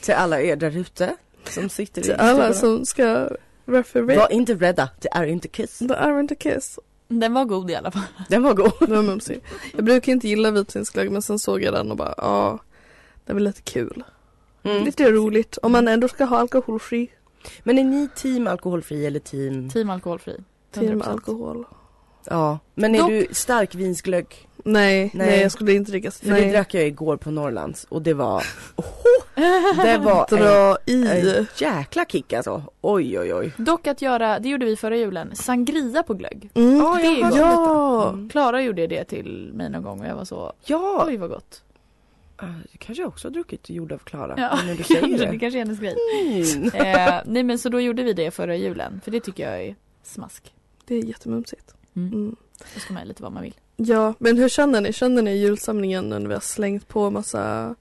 till 0.00 0.14
alla 0.14 0.40
er 0.40 0.56
där 0.56 0.76
ute 0.76 1.16
som 1.44 1.68
sitter 1.68 2.00
i 2.00 2.04
till 2.04 2.14
alla 2.14 2.52
som 2.52 2.86
ska 2.86 3.28
referera. 3.64 4.18
Var 4.18 4.32
inte 4.32 4.54
rädda, 4.54 4.88
det 5.00 5.08
är 5.12 5.24
inte 5.24 5.48
kiss. 5.48 5.78
Det 5.78 5.94
är 5.94 6.20
inte 6.20 6.34
kiss. 6.34 6.78
Den 7.08 7.34
var 7.34 7.44
god 7.44 7.70
i 7.70 7.74
alla 7.74 7.90
fall. 7.90 8.02
Den 8.28 8.42
var 8.42 8.54
god. 8.54 8.72
Det 8.80 8.94
var 8.94 9.02
mumsig. 9.02 9.40
Jag 9.74 9.84
brukar 9.84 10.12
inte 10.12 10.28
gilla 10.28 10.50
vitvinsglögg 10.50 11.10
men 11.10 11.22
sen 11.22 11.38
såg 11.38 11.62
jag 11.62 11.74
den 11.74 11.90
och 11.90 11.96
bara 11.96 12.14
ja, 12.16 12.58
det 13.26 13.32
var 13.32 13.40
lite 13.40 13.62
kul. 13.62 14.04
Mm. 14.62 14.84
Lite 14.84 15.10
roligt 15.10 15.58
om 15.62 15.72
man 15.72 15.88
ändå 15.88 16.08
ska 16.08 16.24
ha 16.24 16.38
alkoholfri. 16.38 17.10
Men 17.62 17.78
är 17.78 17.84
ni 17.84 18.08
team 18.16 18.46
alkoholfri 18.46 19.06
eller 19.06 19.20
team? 19.20 19.70
Team 19.70 19.90
alkoholfri. 19.90 20.36
Team 20.74 21.02
100%. 21.02 21.08
alkohol. 21.08 21.64
Ja. 22.24 22.58
Men 22.74 22.94
är 22.94 22.98
Dock- 22.98 23.08
du 23.08 23.26
starkvinsglögg? 23.34 24.48
Nej, 24.64 25.10
nej, 25.14 25.26
Nej. 25.26 25.40
jag 25.40 25.52
skulle 25.52 25.72
inte 25.72 25.90
dricka. 25.90 26.10
För 26.10 26.28
nej. 26.28 26.44
det 26.44 26.52
drack 26.52 26.74
jag 26.74 26.86
igår 26.86 27.16
på 27.16 27.30
Norrlands 27.30 27.84
och 27.88 28.02
det 28.02 28.14
var, 28.14 28.44
det 29.84 29.98
var 29.98 30.26
en, 30.30 30.38
Dra 30.38 30.76
i. 30.86 31.08
en 31.38 31.46
jäkla 31.58 32.04
kick 32.04 32.32
alltså. 32.32 32.62
Oj 32.80 33.18
oj 33.18 33.34
oj. 33.34 33.52
Dock 33.56 33.86
att 33.86 34.02
göra, 34.02 34.38
det 34.38 34.48
gjorde 34.48 34.66
vi 34.66 34.76
förra 34.76 34.96
julen, 34.96 35.36
sangria 35.36 36.02
på 36.02 36.14
glögg. 36.14 36.50
Mm. 36.54 36.76
Ja, 36.76 36.98
det 37.02 37.06
är 37.06 37.18
jag 37.20 37.26
har 37.26 37.30
gott. 37.30 37.38
Ja. 37.38 38.08
Mm. 38.08 38.28
Klara 38.28 38.62
gjorde 38.62 38.86
det 38.86 39.04
till 39.04 39.50
mig 39.54 39.70
någon 39.70 39.82
gång 39.82 40.00
och 40.00 40.06
jag 40.06 40.14
var 40.16 40.24
så, 40.24 40.52
Ja, 40.64 41.04
oj 41.06 41.16
vad 41.16 41.30
gott. 41.30 41.62
Det 42.72 42.78
kanske 42.78 43.02
jag 43.02 43.08
också 43.08 43.28
har 43.28 43.32
druckit 43.32 43.70
gjord 43.70 43.92
av 43.92 43.98
Klara. 43.98 44.34
Ja, 44.36 44.58
när 44.66 44.74
du 44.74 44.82
säger 44.82 45.18
det. 45.18 45.26
det 45.26 45.38
kanske 45.38 45.58
är 45.58 45.64
hennes 45.64 45.78
grej. 45.80 45.96
Mm. 46.54 46.70
eh, 46.74 47.20
nej 47.26 47.42
men 47.42 47.58
så 47.58 47.68
då 47.68 47.80
gjorde 47.80 48.02
vi 48.02 48.12
det 48.12 48.30
förra 48.30 48.56
julen, 48.56 49.00
för 49.04 49.10
det 49.10 49.20
tycker 49.20 49.50
jag 49.50 49.62
är 49.64 49.74
smask. 50.02 50.54
Det 50.84 50.94
är 50.94 51.04
jättemumsigt. 51.04 51.74
Mm. 51.96 52.12
Mm. 52.12 52.36
Då 52.74 52.80
ska 52.80 52.92
man 52.94 53.08
lite 53.08 53.22
vad 53.22 53.32
man 53.32 53.42
vill. 53.42 53.54
Ja, 53.86 54.14
men 54.18 54.36
hur 54.38 54.48
känner 54.48 54.80
ni? 54.80 54.92
Känner 54.92 55.22
ni 55.22 55.36
julsamlingen 55.36 56.08
nu 56.08 56.18
när 56.18 56.28
vi 56.28 56.34
har 56.34 56.40
slängt 56.40 56.88
på 56.88 57.10
massa 57.10 57.74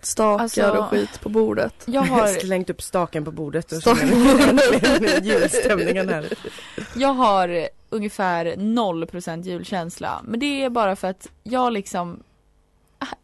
stakar 0.00 0.42
Alltså- 0.42 0.70
och 0.70 0.84
skit 0.84 1.20
på 1.22 1.28
bordet? 1.28 1.74
Jag 1.86 2.02
har 2.02 2.26
slängt 2.26 2.70
upp 2.70 2.82
staken 2.82 3.24
på 3.24 3.30
bordet 3.30 3.72
och 3.72 3.80
Staken. 3.80 4.08
känner 4.08 5.20
julstämningen 5.22 6.08
här. 6.08 6.32
jag 6.96 7.14
har 7.14 7.68
ungefär 7.90 8.46
0% 8.46 9.42
julkänsla. 9.42 10.20
Men 10.24 10.40
det 10.40 10.64
är 10.64 10.70
bara 10.70 10.96
för 10.96 11.08
att 11.08 11.28
jag 11.42 11.72
liksom 11.72 12.22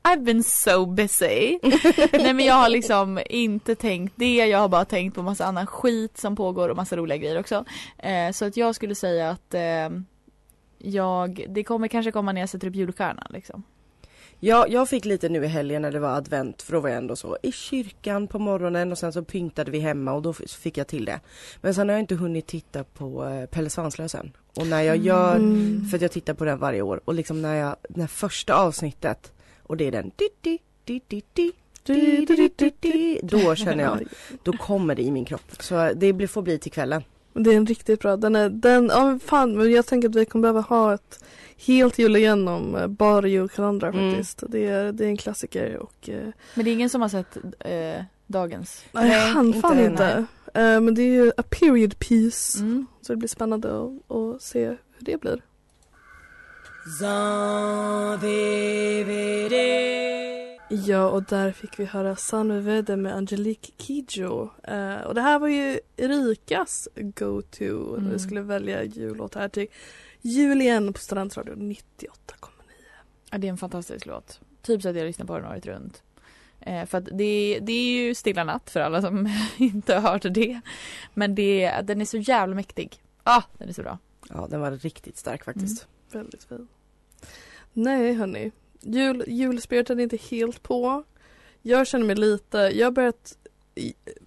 I've 0.02 0.24
been 0.24 0.44
so 0.44 0.86
busy. 0.86 1.58
Nej 2.12 2.34
men 2.34 2.40
jag 2.40 2.54
har 2.54 2.68
liksom 2.68 3.20
inte 3.30 3.74
tänkt 3.74 4.12
det, 4.16 4.36
jag 4.36 4.58
har 4.58 4.68
bara 4.68 4.84
tänkt 4.84 5.14
på 5.14 5.22
massa 5.22 5.44
annan 5.44 5.66
skit 5.66 6.18
som 6.18 6.36
pågår 6.36 6.68
och 6.68 6.76
massa 6.76 6.96
roliga 6.96 7.18
grejer 7.18 7.38
också. 7.40 7.64
Eh, 7.98 8.32
så 8.32 8.44
att 8.44 8.56
jag 8.56 8.74
skulle 8.74 8.94
säga 8.94 9.30
att 9.30 9.54
eh, 9.54 9.90
jag, 10.84 11.46
det 11.48 11.64
kommer 11.64 11.88
kanske 11.88 12.12
komma 12.12 12.32
när 12.32 12.40
jag 12.40 12.48
sätter 12.48 12.68
upp 12.68 12.74
julstjärnan 12.74 13.26
liksom. 13.30 13.62
Ja, 14.40 14.66
jag 14.68 14.88
fick 14.88 15.04
lite 15.04 15.28
nu 15.28 15.44
i 15.44 15.46
helgen 15.46 15.82
när 15.82 15.92
det 15.92 15.98
var 16.00 16.16
advent 16.16 16.62
för 16.62 16.72
då 16.72 16.80
var 16.80 16.88
jag 16.88 16.98
ändå 16.98 17.16
så 17.16 17.38
i 17.42 17.52
kyrkan 17.52 18.26
på 18.26 18.38
morgonen 18.38 18.92
och 18.92 18.98
sen 18.98 19.12
så 19.12 19.24
pyntade 19.24 19.70
vi 19.70 19.78
hemma 19.78 20.12
och 20.12 20.22
då 20.22 20.32
fick 20.32 20.78
jag 20.78 20.86
till 20.86 21.04
det. 21.04 21.20
Men 21.60 21.74
sen 21.74 21.88
har 21.88 21.94
jag 21.94 22.00
inte 22.02 22.14
hunnit 22.14 22.46
titta 22.46 22.84
på 22.84 23.24
eh, 23.24 23.46
Pelle 23.46 23.70
Svanslös 23.70 24.14
än. 24.14 24.32
Och 24.56 24.66
när 24.66 24.82
jag 24.82 24.96
gör, 24.96 25.36
Mm. 25.36 25.84
för 25.86 25.96
att 25.96 26.02
jag 26.02 26.12
tittar 26.12 26.34
på 26.34 26.44
den 26.44 26.58
varje 26.58 26.82
år 26.82 27.00
och 27.04 27.14
liksom 27.14 27.42
när 27.42 27.54
jag, 27.54 27.76
när 27.88 28.06
första 28.06 28.54
avsnittet 28.54 29.32
och 29.62 29.76
det 29.76 29.84
är 29.84 29.92
den 29.92 30.10
di, 30.16 30.28
di, 30.40 30.58
di, 30.84 31.00
di, 31.08 31.22
di, 31.32 31.52
di, 31.84 32.26
di, 32.26 32.50
di, 32.56 32.72
di, 32.80 33.20
då 33.22 33.54
känner 33.54 33.84
jag, 33.84 34.02
då 34.42 34.52
kommer 34.52 34.94
det 34.94 35.02
i 35.02 35.10
min 35.10 35.24
kropp. 35.24 35.50
Så 35.60 35.92
det 35.96 36.12
blir, 36.12 36.26
får 36.26 36.42
bli 36.42 36.58
till 36.58 36.72
kvällen. 36.72 37.02
Det 37.34 37.52
är 37.52 37.56
en 37.56 37.66
riktigt 37.66 38.00
bra. 38.00 38.16
Den 38.16 38.36
är, 38.36 38.48
den, 38.48 38.86
ja 38.86 39.18
fan 39.24 39.56
men 39.56 39.70
jag 39.70 39.86
tänker 39.86 40.08
att 40.08 40.14
vi 40.14 40.24
kommer 40.24 40.42
behöva 40.42 40.60
ha 40.60 40.94
ett 40.94 41.24
helt 41.66 41.98
jul 41.98 42.16
igenom 42.16 42.74
eh, 42.76 42.86
bara 42.86 43.26
julkalendrar 43.26 43.88
Mm. 43.92 44.10
faktiskt. 44.10 44.42
Det, 44.48 44.66
är, 44.66 44.92
det 44.92 45.04
är 45.04 45.08
en 45.08 45.16
klassiker 45.16 45.76
och 45.76 46.08
eh, 46.08 46.28
Men 46.54 46.64
det 46.64 46.70
är 46.70 46.72
ingen 46.72 46.90
som 46.90 47.02
har 47.02 47.08
sett 47.08 47.36
eh, 47.58 48.02
dagens? 48.26 48.84
nej, 48.92 49.08
Nej, 49.08 49.30
han 49.30 49.46
inte 49.46 49.60
fan 49.60 49.80
inte. 49.80 50.26
Eh, 50.54 50.80
men 50.80 50.94
det 50.94 51.02
är 51.02 51.24
ju 51.24 51.32
a 51.36 51.42
period 51.60 51.98
piece. 51.98 52.58
Mm. 52.60 52.86
Så 53.00 53.12
det 53.12 53.16
blir 53.16 53.28
spännande 53.28 53.68
att, 53.84 54.16
att 54.16 54.42
se 54.42 54.66
hur 54.66 54.78
det 54.98 55.20
blir. 55.20 55.40
Ja, 60.68 61.08
och 61.08 61.22
där 61.22 61.52
fick 61.52 61.78
vi 61.78 61.84
höra 61.84 62.16
Sanvede 62.16 62.96
med 62.96 63.14
Angelique 63.14 63.72
Kidjo. 63.76 64.50
Eh, 64.62 65.00
och 65.00 65.14
det 65.14 65.20
här 65.20 65.38
var 65.38 65.48
ju 65.48 65.80
Erikas 65.96 66.88
go-to. 66.94 67.96
Mm. 67.96 68.10
Vi 68.10 68.18
skulle 68.18 68.40
välja 68.40 68.84
jullåt 68.84 69.34
här 69.34 69.48
till 69.48 69.66
jul 70.20 70.60
igen 70.60 70.92
på 70.92 70.98
Studentradion 70.98 71.72
98,9. 71.72 72.48
Ja, 73.30 73.38
det 73.38 73.46
är 73.46 73.50
en 73.50 73.58
fantastisk 73.58 74.06
låt. 74.06 74.40
Typ 74.62 74.82
så 74.82 74.88
att 74.88 74.96
jag 74.96 75.06
lyssnar 75.06 75.26
på 75.26 75.38
den 75.38 75.46
året 75.46 75.66
runt. 75.66 76.02
Eh, 76.60 76.86
för 76.86 76.98
att 76.98 77.04
det, 77.12 77.58
det 77.62 77.72
är 77.72 78.06
ju 78.06 78.14
Stilla 78.14 78.44
natt 78.44 78.70
för 78.70 78.80
alla 78.80 79.02
som 79.02 79.28
inte 79.56 79.94
har 79.94 80.12
hört 80.12 80.34
det. 80.34 80.60
Men 81.14 81.34
det, 81.34 81.80
den 81.84 82.00
är 82.00 82.04
så 82.04 82.16
jävla 82.16 82.54
mäktig. 82.54 83.02
Ah, 83.22 83.42
den 83.58 83.68
är 83.68 83.72
så 83.72 83.82
bra. 83.82 83.98
Ja, 84.28 84.46
den 84.50 84.60
var 84.60 84.70
riktigt 84.70 85.16
stark 85.16 85.44
faktiskt. 85.44 85.86
Väldigt 86.12 86.44
fin. 86.44 86.68
Nej 87.72 88.14
hörni, 88.14 88.52
Jul, 88.86 89.24
julspiriten 89.26 89.98
är 89.98 90.02
inte 90.02 90.16
helt 90.30 90.62
på. 90.62 91.04
Jag 91.62 91.86
känner 91.86 92.06
mig 92.06 92.16
lite, 92.16 92.58
jag 92.58 92.86
har 92.86 92.90
börjat, 92.90 93.38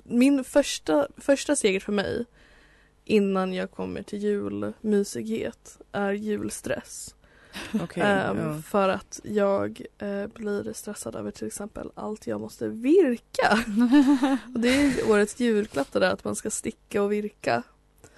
min 0.03 0.43
första, 0.43 1.07
första 1.17 1.55
steg 1.55 1.81
för 1.83 1.91
mig 1.91 2.25
innan 3.05 3.53
jag 3.53 3.71
kommer 3.71 4.03
till 4.03 4.19
julmysighet 4.19 5.79
är 5.91 6.11
julstress. 6.11 7.15
Okej, 7.81 8.03
Ehm, 8.03 8.37
ja. 8.37 8.61
För 8.61 8.89
att 8.89 9.19
jag 9.23 9.81
eh, 9.97 10.27
blir 10.27 10.73
stressad 10.73 11.15
över 11.15 11.31
till 11.31 11.47
exempel 11.47 11.91
allt 11.95 12.27
jag 12.27 12.41
måste 12.41 12.67
virka. 12.67 13.59
och 14.53 14.59
det 14.59 14.69
är 14.69 15.09
årets 15.11 15.39
julklapp 15.39 15.91
det 15.91 15.99
där 15.99 16.11
att 16.13 16.23
man 16.23 16.35
ska 16.35 16.49
sticka 16.49 17.01
och 17.03 17.11
virka 17.11 17.63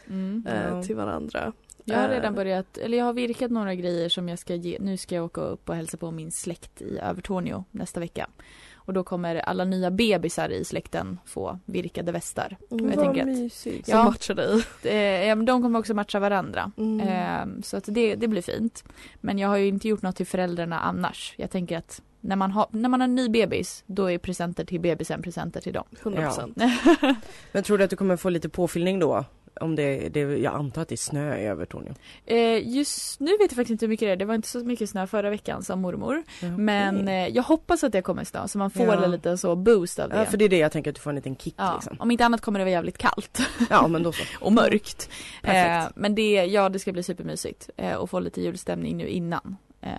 Mm. 0.08 0.44
eh, 0.48 0.68
Ja. 0.70 0.84
till 0.84 0.96
varandra. 0.96 1.54
Jag 1.90 1.98
har 1.98 2.06
Eh, 2.10 2.12
redan 2.12 2.36
börjat, 2.36 2.78
eller 2.78 2.98
jag 2.98 3.06
har 3.06 3.14
virkat 3.14 3.52
några 3.52 3.76
grejer 3.76 4.10
som 4.10 4.30
jag 4.30 4.40
ska 4.40 4.56
ge. 4.56 4.78
Nu 4.80 4.98
ska 4.98 5.16
jag 5.16 5.26
åka 5.26 5.42
upp 5.42 5.70
och 5.70 5.76
hälsa 5.76 5.98
på 5.98 6.12
min 6.12 6.32
släkt 6.32 6.82
i 6.82 6.98
Övertorneå 7.00 7.64
nästa 7.72 8.00
vecka. 8.00 8.28
Och 8.76 8.94
då 8.94 9.04
kommer 9.04 9.36
alla 9.36 9.66
nya 9.66 9.92
bebisar 9.92 10.50
i 10.50 10.66
släkten 10.66 11.20
få 11.26 11.60
virkade 11.66 12.12
västar. 12.12 12.58
Mm, 12.72 12.90
jag 12.90 12.96
vad 12.96 13.06
tänker 13.06 13.22
att- 13.22 13.28
mysigt. 13.28 13.88
Ja. 13.88 13.96
Som 13.98 14.06
matchar 14.06 14.36
dig. 14.36 14.64
Eh, 14.84 15.28
ja, 15.28 15.36
de 15.36 15.62
kommer 15.62 15.80
också 15.80 15.94
matcha 15.94 16.20
varandra. 16.20 16.72
Mm. 16.78 17.00
Eh, 17.08 17.62
så 17.64 17.78
att 17.78 17.84
det, 17.88 18.16
det 18.16 18.28
blir 18.28 18.42
fint. 18.42 18.84
Men 19.22 19.38
jag 19.40 19.50
har 19.50 19.58
ju 19.58 19.68
inte 19.68 19.88
gjort 19.88 20.02
något 20.02 20.16
till 20.16 20.28
föräldrarna 20.28 20.80
annars. 20.80 21.34
Jag 21.38 21.52
tänker 21.52 21.78
att 21.78 22.02
när 22.22 22.36
man 22.36 22.52
har, 22.52 22.68
när 22.72 22.90
man 22.90 23.02
har 23.02 23.08
en 23.08 23.16
ny 23.16 23.30
bebis, 23.30 23.84
då 23.88 24.12
är 24.12 24.18
presenter 24.18 24.66
till 24.66 24.80
bebisen 24.80 25.22
presenter 25.22 25.62
till 25.62 25.74
dem. 25.74 25.86
100%. 26.04 27.16
Men 27.52 27.64
tror 27.64 27.78
du 27.78 27.84
att 27.84 27.90
du 27.90 27.96
kommer 27.96 28.18
få 28.18 28.30
lite 28.30 28.50
påfyllning 28.50 29.00
då? 29.00 29.26
Om 29.62 29.76
det, 29.76 30.10
det 30.10 30.20
jag 30.20 30.54
antar 30.56 30.82
att 30.82 30.88
det 30.88 30.96
är 30.96 30.98
snö 30.98 31.38
i 31.38 31.46
Övertorneå. 31.46 31.94
Eh, 32.26 32.68
just 32.68 33.20
nu 33.20 33.32
vet 33.32 33.40
jag 33.42 33.50
faktiskt 33.50 33.70
inte 33.70 33.86
hur 33.86 33.90
mycket 33.90 34.08
det 34.08 34.12
är. 34.12 34.16
Det 34.16 34.26
var 34.26 34.36
inte 34.36 34.48
så 34.48 34.60
mycket 34.60 34.90
snö 34.90 35.08
förra 35.08 35.30
veckan 35.30 35.64
som 35.64 35.82
mormor. 35.82 36.24
Men 36.58 37.08
eh, 37.08 37.28
jag 37.28 37.44
hoppas 37.44 37.84
att 37.84 37.92
det 37.92 38.02
kommer 38.02 38.24
snö 38.24 38.48
så 38.48 38.58
man 38.58 38.72
får 38.72 38.86
Ja. 38.86 39.04
en 39.04 39.12
liten 39.12 39.38
så 39.38 39.56
boost 39.56 40.00
av 40.00 40.10
det. 40.10 40.16
Ja, 40.18 40.26
för 40.26 40.38
det 40.38 40.46
är 40.46 40.50
det 40.50 40.58
jag 40.58 40.72
tänker 40.72 40.92
att 40.92 40.96
du 40.96 41.02
får 41.02 41.10
en 41.10 41.16
liten 41.16 41.36
kick 41.36 41.54
Ja, 41.58 41.74
liksom. 41.76 41.98
Om 42.00 42.12
inte 42.12 42.26
annat 42.26 42.42
kommer 42.42 42.60
det 42.60 42.66
vara 42.66 42.72
jävligt 42.72 42.98
kallt 42.98 43.40
Ja, 43.70 43.88
men 43.88 44.04
då 44.04 44.12
så. 44.12 44.24
och 44.46 44.52
mörkt. 44.54 45.10
Eh, 45.44 45.84
men 45.96 46.16
det, 46.16 46.32
ja 46.46 46.70
det 46.70 46.80
ska 46.80 46.92
bli 46.92 47.04
supermysigt 47.04 47.70
eh, 47.78 47.94
och 47.96 48.10
få 48.10 48.20
lite 48.20 48.42
julstämning 48.42 48.98
nu 48.98 49.08
innan. 49.08 49.58
Eh, 49.82 49.92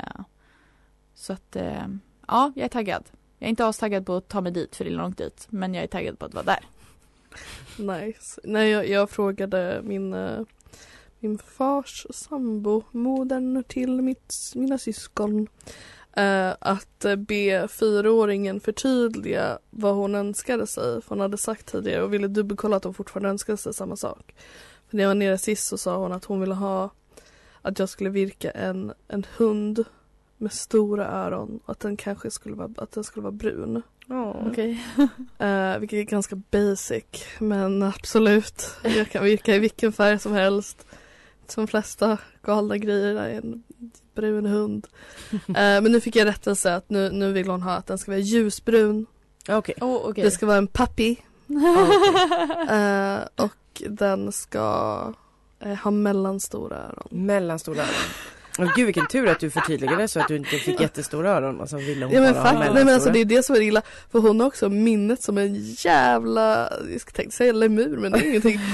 så 1.14 1.32
att, 1.32 1.56
eh, 1.56 1.86
ja 2.28 2.52
jag 2.56 2.64
är 2.64 2.68
taggad. 2.68 3.04
Jag 3.38 3.46
är 3.46 3.50
inte 3.50 3.66
astaggad 3.66 4.06
på 4.06 4.14
att 4.16 4.28
ta 4.28 4.40
mig 4.40 4.52
dit 4.52 4.76
för 4.76 4.84
det 4.84 4.90
är 4.90 4.94
långt 4.94 5.18
dit. 5.18 5.46
Men 5.50 5.74
jag 5.74 5.84
är 5.84 5.88
taggad 5.88 6.18
på 6.18 6.26
att 6.26 6.34
vara 6.34 6.44
där. 6.44 6.60
Nice. 7.76 8.40
Nej, 8.44 8.70
jag, 8.70 8.88
jag 8.88 9.10
frågade 9.10 9.80
min, 9.84 10.12
eh, 10.12 10.40
min 11.20 11.38
fars 11.38 12.06
sambo, 12.10 12.82
modern 12.90 13.64
till 13.64 14.02
mitt, 14.02 14.34
mina 14.54 14.78
syskon, 14.78 15.48
eh, 16.12 16.50
att 16.60 17.04
eh, 17.04 17.16
be 17.16 17.68
fyraåringen 17.68 18.60
förtydliga 18.60 19.58
vad 19.70 19.94
hon 19.94 20.14
önskade 20.14 20.66
sig. 20.66 21.02
För 21.02 21.08
hon 21.08 21.20
hade 21.20 21.38
sagt 21.38 21.66
tidigare 21.66 22.02
och 22.02 22.14
ville 22.14 22.28
dubbelkolla 22.28 22.76
att 22.76 22.84
hon 22.84 22.94
fortfarande 22.94 23.28
önskade 23.28 23.58
sig 23.58 23.74
samma 23.74 23.96
sak. 23.96 24.34
För 24.88 24.96
när 24.96 25.04
jag 25.04 25.10
var 25.10 25.14
nere 25.14 25.38
sist 25.38 25.66
så 25.66 25.78
sa 25.78 25.96
hon 25.96 26.12
att 26.12 26.24
hon 26.24 26.40
ville 26.40 26.54
ha 26.54 26.90
att 27.62 27.78
jag 27.78 27.88
skulle 27.88 28.10
virka 28.10 28.50
en, 28.50 28.92
en 29.08 29.26
hund 29.36 29.84
med 30.36 30.52
stora 30.52 31.06
öron 31.06 31.60
och 31.64 31.70
att 31.70 31.80
den 31.80 31.96
kanske 31.96 32.30
skulle 32.30 32.54
vara, 32.54 32.70
att 32.76 32.92
den 32.92 33.04
skulle 33.04 33.22
vara 33.22 33.32
brun. 33.32 33.82
Okej. 34.10 34.84
Eh, 35.38 35.78
vilket 35.78 35.96
är 35.96 36.02
ganska 36.02 36.36
basic 36.36 37.04
men 37.38 37.82
absolut. 37.82 38.76
Jag 38.82 39.10
kan 39.10 39.24
virka 39.24 39.54
i 39.54 39.58
vilken 39.58 39.92
färg 39.92 40.18
som 40.18 40.32
helst. 40.32 40.86
Som 41.46 41.66
flesta 41.66 42.18
galna 42.42 42.76
grejer 42.76 43.14
är 43.14 43.34
en 43.34 43.62
brun 44.14 44.46
hund. 44.46 44.86
Eh, 45.48 45.52
men 45.54 45.84
nu 45.92 46.00
fick 46.00 46.16
jag 46.16 46.26
rättelse 46.26 46.74
att 46.74 46.90
nu, 46.90 47.10
nu 47.10 47.32
vill 47.32 47.48
hon 47.48 47.62
ha 47.62 47.72
att 47.72 47.86
den 47.86 47.98
ska 47.98 48.10
vara 48.10 48.20
ljusbrun. 48.20 49.06
Okej. 49.48 49.74
Oh, 49.80 50.10
okej. 50.10 50.24
Det 50.24 50.30
ska 50.30 50.46
vara 50.46 50.58
en 50.58 50.66
puppy. 50.66 51.16
Eh, 52.70 53.44
och 53.44 53.82
den 53.88 54.32
ska 54.32 55.14
eh, 55.60 55.74
ha 55.74 55.90
mellanstora 55.90 56.76
öron. 56.76 57.08
Mellanstora 57.10 57.82
öron. 57.82 57.94
Oh, 58.62 58.72
gud 58.76 58.86
vilken 58.86 59.06
tur 59.06 59.26
att 59.28 59.40
du 59.40 59.50
förtydligade 59.50 60.08
så 60.08 60.20
att 60.20 60.28
du 60.28 60.36
inte 60.36 60.50
fick 60.50 60.80
jättestora 60.80 61.30
öron. 61.30 61.60
Alltså 61.60 61.76
ville 61.76 62.04
hon 62.04 62.14
Ja 62.14 62.20
men 62.20 62.32
bara 62.32 62.42
ha 62.42 62.72
nej 62.74 62.84
men 62.84 62.94
alltså 62.94 63.10
det 63.10 63.18
är 63.18 63.24
det 63.24 63.42
som 63.42 63.56
är 63.56 63.60
illa. 63.60 63.82
För 64.12 64.18
hon 64.18 64.40
har 64.40 64.46
också 64.46 64.68
minnet 64.68 65.22
som 65.22 65.38
en 65.38 65.54
jävla, 65.60 66.72
jag 66.92 67.00
ska 67.00 67.10
tänkte 67.10 67.36
säga 67.36 67.52
lemur 67.52 67.96
men 67.96 68.12
det 68.12 68.18
är 68.18 68.28
ingenting. 68.28 68.60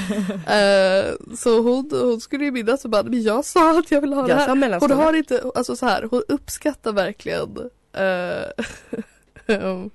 Eh, 0.46 1.12
så 1.36 1.60
hon, 1.62 1.90
hon 1.92 2.20
skulle 2.20 2.44
ju 2.44 2.50
minnas 2.50 2.84
och 2.84 2.90
bara, 2.90 3.02
men 3.02 3.22
jag 3.22 3.44
sa 3.44 3.78
att 3.78 3.90
jag 3.90 4.00
vill 4.00 4.12
ha 4.12 4.22
det 4.22 4.28
Jag 4.28 4.36
här. 4.36 4.78
sa 4.80 4.86
Hon 4.86 4.90
har 4.96 5.12
inte, 5.12 5.50
alltså 5.54 5.76
så 5.76 5.86
här, 5.86 6.02
hon 6.10 6.22
uppskattar 6.28 6.92
verkligen 6.92 7.56
um, 9.46 9.90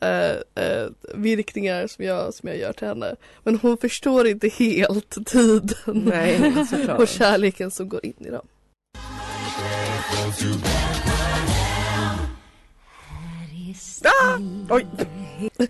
eh, 0.00 0.64
eh, 0.64 0.88
virkningar 1.14 1.86
som 1.86 2.04
jag, 2.04 2.34
som 2.34 2.48
jag 2.48 2.58
gör 2.58 2.72
till 2.72 2.88
henne. 2.88 3.16
Men 3.42 3.58
hon 3.58 3.76
förstår 3.76 4.26
inte 4.26 4.48
helt 4.48 5.26
tiden 5.26 6.02
Nej, 6.04 6.54
och 6.98 7.08
kärleken 7.08 7.70
som 7.70 7.88
går 7.88 8.06
in 8.06 8.14
i 8.18 8.30
dem. 8.30 8.46
Ah! 14.04 14.38
Oj! 14.70 14.86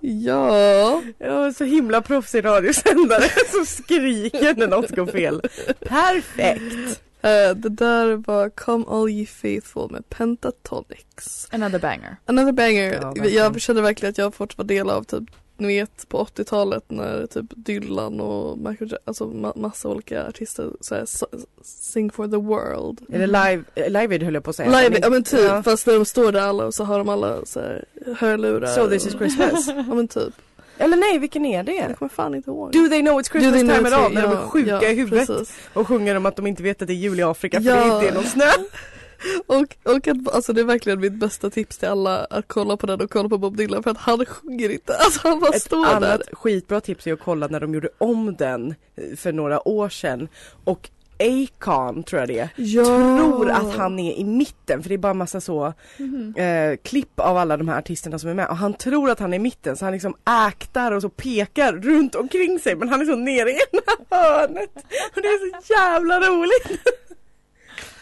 Ja, 0.00 1.02
Jag 1.18 1.46
är 1.46 1.52
så 1.52 1.64
himla 1.64 2.02
proffsig 2.02 2.44
radiosändare 2.44 3.28
som 3.48 3.66
skriker 3.66 4.54
när 4.54 4.66
något 4.68 4.90
går 4.90 5.06
fel. 5.06 5.42
Perfekt! 5.80 7.02
eh, 7.22 7.54
det 7.56 7.68
där 7.68 8.16
var 8.16 8.48
Come 8.48 8.84
All 8.88 9.10
Ye 9.10 9.26
Faithful 9.26 9.90
med 9.90 10.08
Pentatonix. 10.08 11.48
Another 11.50 11.78
banger. 11.78 12.16
Another 12.26 12.52
banger. 12.52 13.12
Ja, 13.14 13.24
jag 13.26 13.60
känner 13.60 13.82
verkligen 13.82 14.10
att 14.10 14.18
jag 14.18 14.26
har 14.26 14.30
fått 14.30 14.58
vara 14.58 14.66
del 14.66 14.90
av 14.90 15.04
typ 15.04 15.30
ni 15.62 15.68
vet 15.68 16.08
på 16.08 16.24
80-talet 16.24 16.84
när 16.88 17.26
typ 17.26 17.46
Dylan 17.56 18.20
och 18.20 18.58
Michael 18.58 18.90
Jackson, 18.90 18.98
alltså 19.04 19.24
ma- 19.24 19.58
massa 19.58 19.88
olika 19.88 20.26
artister 20.28 20.70
så 20.80 20.94
här, 20.94 21.02
s- 21.02 21.24
Sing 21.64 22.10
for 22.10 22.28
the 22.28 22.36
world. 22.36 23.00
Är 23.12 23.18
det 23.18 23.26
live, 23.26 23.62
eh, 23.74 23.86
live 23.86 24.14
aid 24.14 24.22
höll 24.22 24.34
jag 24.34 24.44
på 24.44 24.50
att 24.50 24.56
säga. 24.56 24.80
Live, 24.82 24.98
ja 25.02 25.10
men 25.10 25.22
typ, 25.22 25.40
Ja. 25.40 25.62
fast 25.62 25.86
när 25.86 25.94
de 25.94 26.04
står 26.04 26.32
där 26.32 26.40
alla 26.40 26.64
och 26.66 26.74
så 26.74 26.84
har 26.84 26.98
de 26.98 27.08
alla 27.08 27.44
så 27.44 27.60
här 27.60 27.84
hörlurar. 28.18 28.66
So 28.74 28.88
this 28.88 29.06
is 29.06 29.12
Christmas. 29.12 29.66
ja 29.88 29.94
men 29.94 30.08
typ. 30.08 30.34
Eller 30.78 30.96
nej, 30.96 31.18
vilken 31.18 31.44
är 31.44 31.56
Jag 31.56 31.66
det? 31.66 31.94
kommer 31.98 32.08
fan 32.10 32.34
inte 32.34 32.50
ihåg. 32.50 32.72
Do 32.72 32.88
they 32.88 33.00
know 33.00 33.20
it's 33.20 33.30
Christmas 33.32 33.60
time 33.60 33.88
at 33.88 33.92
all? 33.92 34.12
När 34.14 34.22
de 34.22 34.28
är 34.32 34.34
ja, 34.34 34.48
sjuka 34.48 34.70
ja, 34.70 34.82
i 34.82 34.94
huvudet 34.94 35.26
precis. 35.28 35.54
och 35.74 35.88
sjunger 35.88 36.14
om 36.16 36.26
att 36.26 36.36
de 36.36 36.46
inte 36.46 36.62
vet 36.62 36.82
att 36.82 36.88
det 36.88 36.94
är 36.94 36.96
jul 36.96 37.20
i 37.20 37.22
Afrika 37.22 37.60
för 37.60 37.68
Ja. 37.70 37.76
det 37.76 37.94
inte 37.94 38.08
är 38.08 38.14
någon 38.14 38.24
snö. 38.24 38.44
Och, 39.46 39.76
och 39.94 40.08
att, 40.08 40.34
alltså 40.34 40.52
det 40.52 40.60
är 40.60 40.64
verkligen 40.64 41.00
mitt 41.00 41.12
bästa 41.12 41.50
tips 41.50 41.78
till 41.78 41.88
alla 41.88 42.24
att 42.24 42.44
kolla 42.48 42.76
på 42.76 42.86
den 42.86 43.00
och 43.00 43.10
kolla 43.10 43.28
på 43.28 43.38
Bob 43.38 43.56
Dylan 43.56 43.82
för 43.82 43.90
att 43.90 43.98
han 43.98 44.24
sjunger 44.26 44.68
inte. 44.68 44.96
Alltså 44.96 45.28
han 45.28 45.40
bara 45.40 45.50
Ett 45.54 45.62
står 45.62 45.86
annat 45.86 46.00
där. 46.26 46.34
skitbra 46.36 46.80
tips 46.80 47.06
är 47.06 47.12
att 47.12 47.20
kolla 47.20 47.46
när 47.46 47.60
de 47.60 47.74
gjorde 47.74 47.88
om 47.98 48.36
den 48.38 48.74
eh, 48.96 49.16
för 49.16 49.32
några 49.32 49.68
år 49.68 49.88
sedan 49.88 50.28
och 50.64 50.90
Akon 51.18 52.02
tror 52.02 52.20
jag 52.20 52.28
det 52.28 52.38
är, 52.38 52.48
Ja. 52.56 52.84
tror 52.84 53.50
att 53.50 53.76
han 53.76 53.98
är 53.98 54.12
i 54.14 54.24
mitten 54.24 54.82
för 54.82 54.88
det 54.88 54.94
är 54.94 54.98
bara 54.98 55.14
massa 55.14 55.40
så 55.40 55.72
Mhm. 55.98 56.34
eh, 56.36 56.76
klipp 56.82 57.20
av 57.20 57.36
alla 57.36 57.56
de 57.56 57.68
här 57.68 57.78
artisterna 57.78 58.18
som 58.18 58.30
är 58.30 58.34
med 58.34 58.48
och 58.48 58.56
han 58.56 58.74
tror 58.74 59.10
att 59.10 59.18
han 59.18 59.32
är 59.32 59.36
i 59.36 59.40
mitten 59.40 59.76
så 59.76 59.84
han 59.84 59.92
liksom 59.92 60.14
äktar 60.48 60.92
och 60.92 61.02
så 61.02 61.08
pekar 61.08 61.72
runt 61.72 62.14
omkring 62.14 62.58
sig 62.58 62.76
men 62.76 62.88
han 62.88 63.00
är 63.00 63.04
så 63.04 63.16
nere 63.16 63.50
i 63.50 63.52
ena 63.52 63.82
hörnet 64.10 64.70
och 65.16 65.22
det 65.22 65.28
är 65.28 65.60
så 65.62 65.72
jävla 65.72 66.20
roligt. 66.20 66.80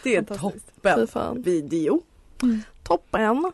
Det 0.03 0.15
är 0.15 0.21
toppen 0.23 1.07
fan. 1.07 1.41
video. 1.41 2.01
Toppen. 2.83 3.51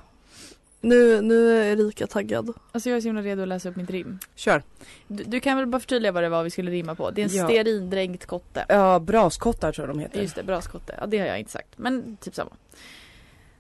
Nu, 0.81 1.21
nu 1.21 1.57
är 1.57 1.63
Erika 1.63 2.07
taggad. 2.07 2.53
Alltså 2.71 2.89
jag 2.89 2.97
är 2.97 3.01
så 3.01 3.07
himla 3.07 3.21
redo 3.21 3.41
att 3.41 3.47
läsa 3.47 3.69
upp 3.69 3.75
mitt 3.75 3.89
rim. 3.89 4.19
Kör. 4.36 4.63
Du, 5.07 5.23
du 5.23 5.39
kan 5.39 5.57
väl 5.57 5.65
bara 5.67 5.79
förtydliga 5.79 6.12
vad 6.12 6.23
det 6.23 6.29
var 6.29 6.43
vi 6.43 6.49
skulle 6.49 6.71
rimma 6.71 6.95
på? 6.95 7.12
Det 7.12 7.21
är 7.21 7.25
en 7.29 7.36
Ja. 7.36 7.43
stearindränkt 7.45 8.25
kotte. 8.25 8.65
Ja, 8.69 8.99
braskottar 8.99 9.71
tror 9.71 9.88
jag 9.88 9.95
de 9.95 9.99
heter. 10.01 10.21
Just 10.21 10.36
det, 10.36 10.43
braskotte. 10.43 10.95
Ja 10.99 11.05
det 11.07 11.17
har 11.19 11.25
jag 11.27 11.39
inte 11.39 11.51
sagt. 11.51 11.67
Men 11.77 12.17
typ 12.17 12.36
samma. 12.36 12.51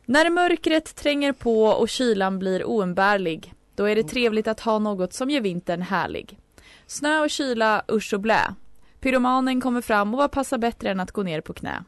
När 0.05 0.29
mörkret 0.29 0.95
tränger 0.95 1.31
på 1.33 1.63
och 1.63 1.89
kylan 1.89 2.39
blir 2.39 2.65
oumbärlig. 2.69 3.53
Då 3.75 3.83
är 3.85 3.95
det 3.95 4.03
trevligt 4.03 4.47
att 4.47 4.59
ha 4.59 4.79
något 4.79 5.13
som 5.13 5.29
gör 5.29 5.41
vintern 5.41 5.81
härlig. 5.81 6.39
Snö 6.87 7.19
och 7.19 7.29
kyla, 7.29 7.83
usch 7.91 8.13
och 8.13 8.19
blä. 8.19 8.53
Pyromanen 8.99 9.61
kommer 9.61 9.81
fram 9.81 10.13
och 10.13 10.17
vad 10.17 10.31
passar 10.31 10.57
bättre 10.57 10.89
än 10.91 10.99
att 10.99 11.11
gå 11.11 11.23
ner 11.23 11.41
på 11.41 11.53
knä. 11.53 11.83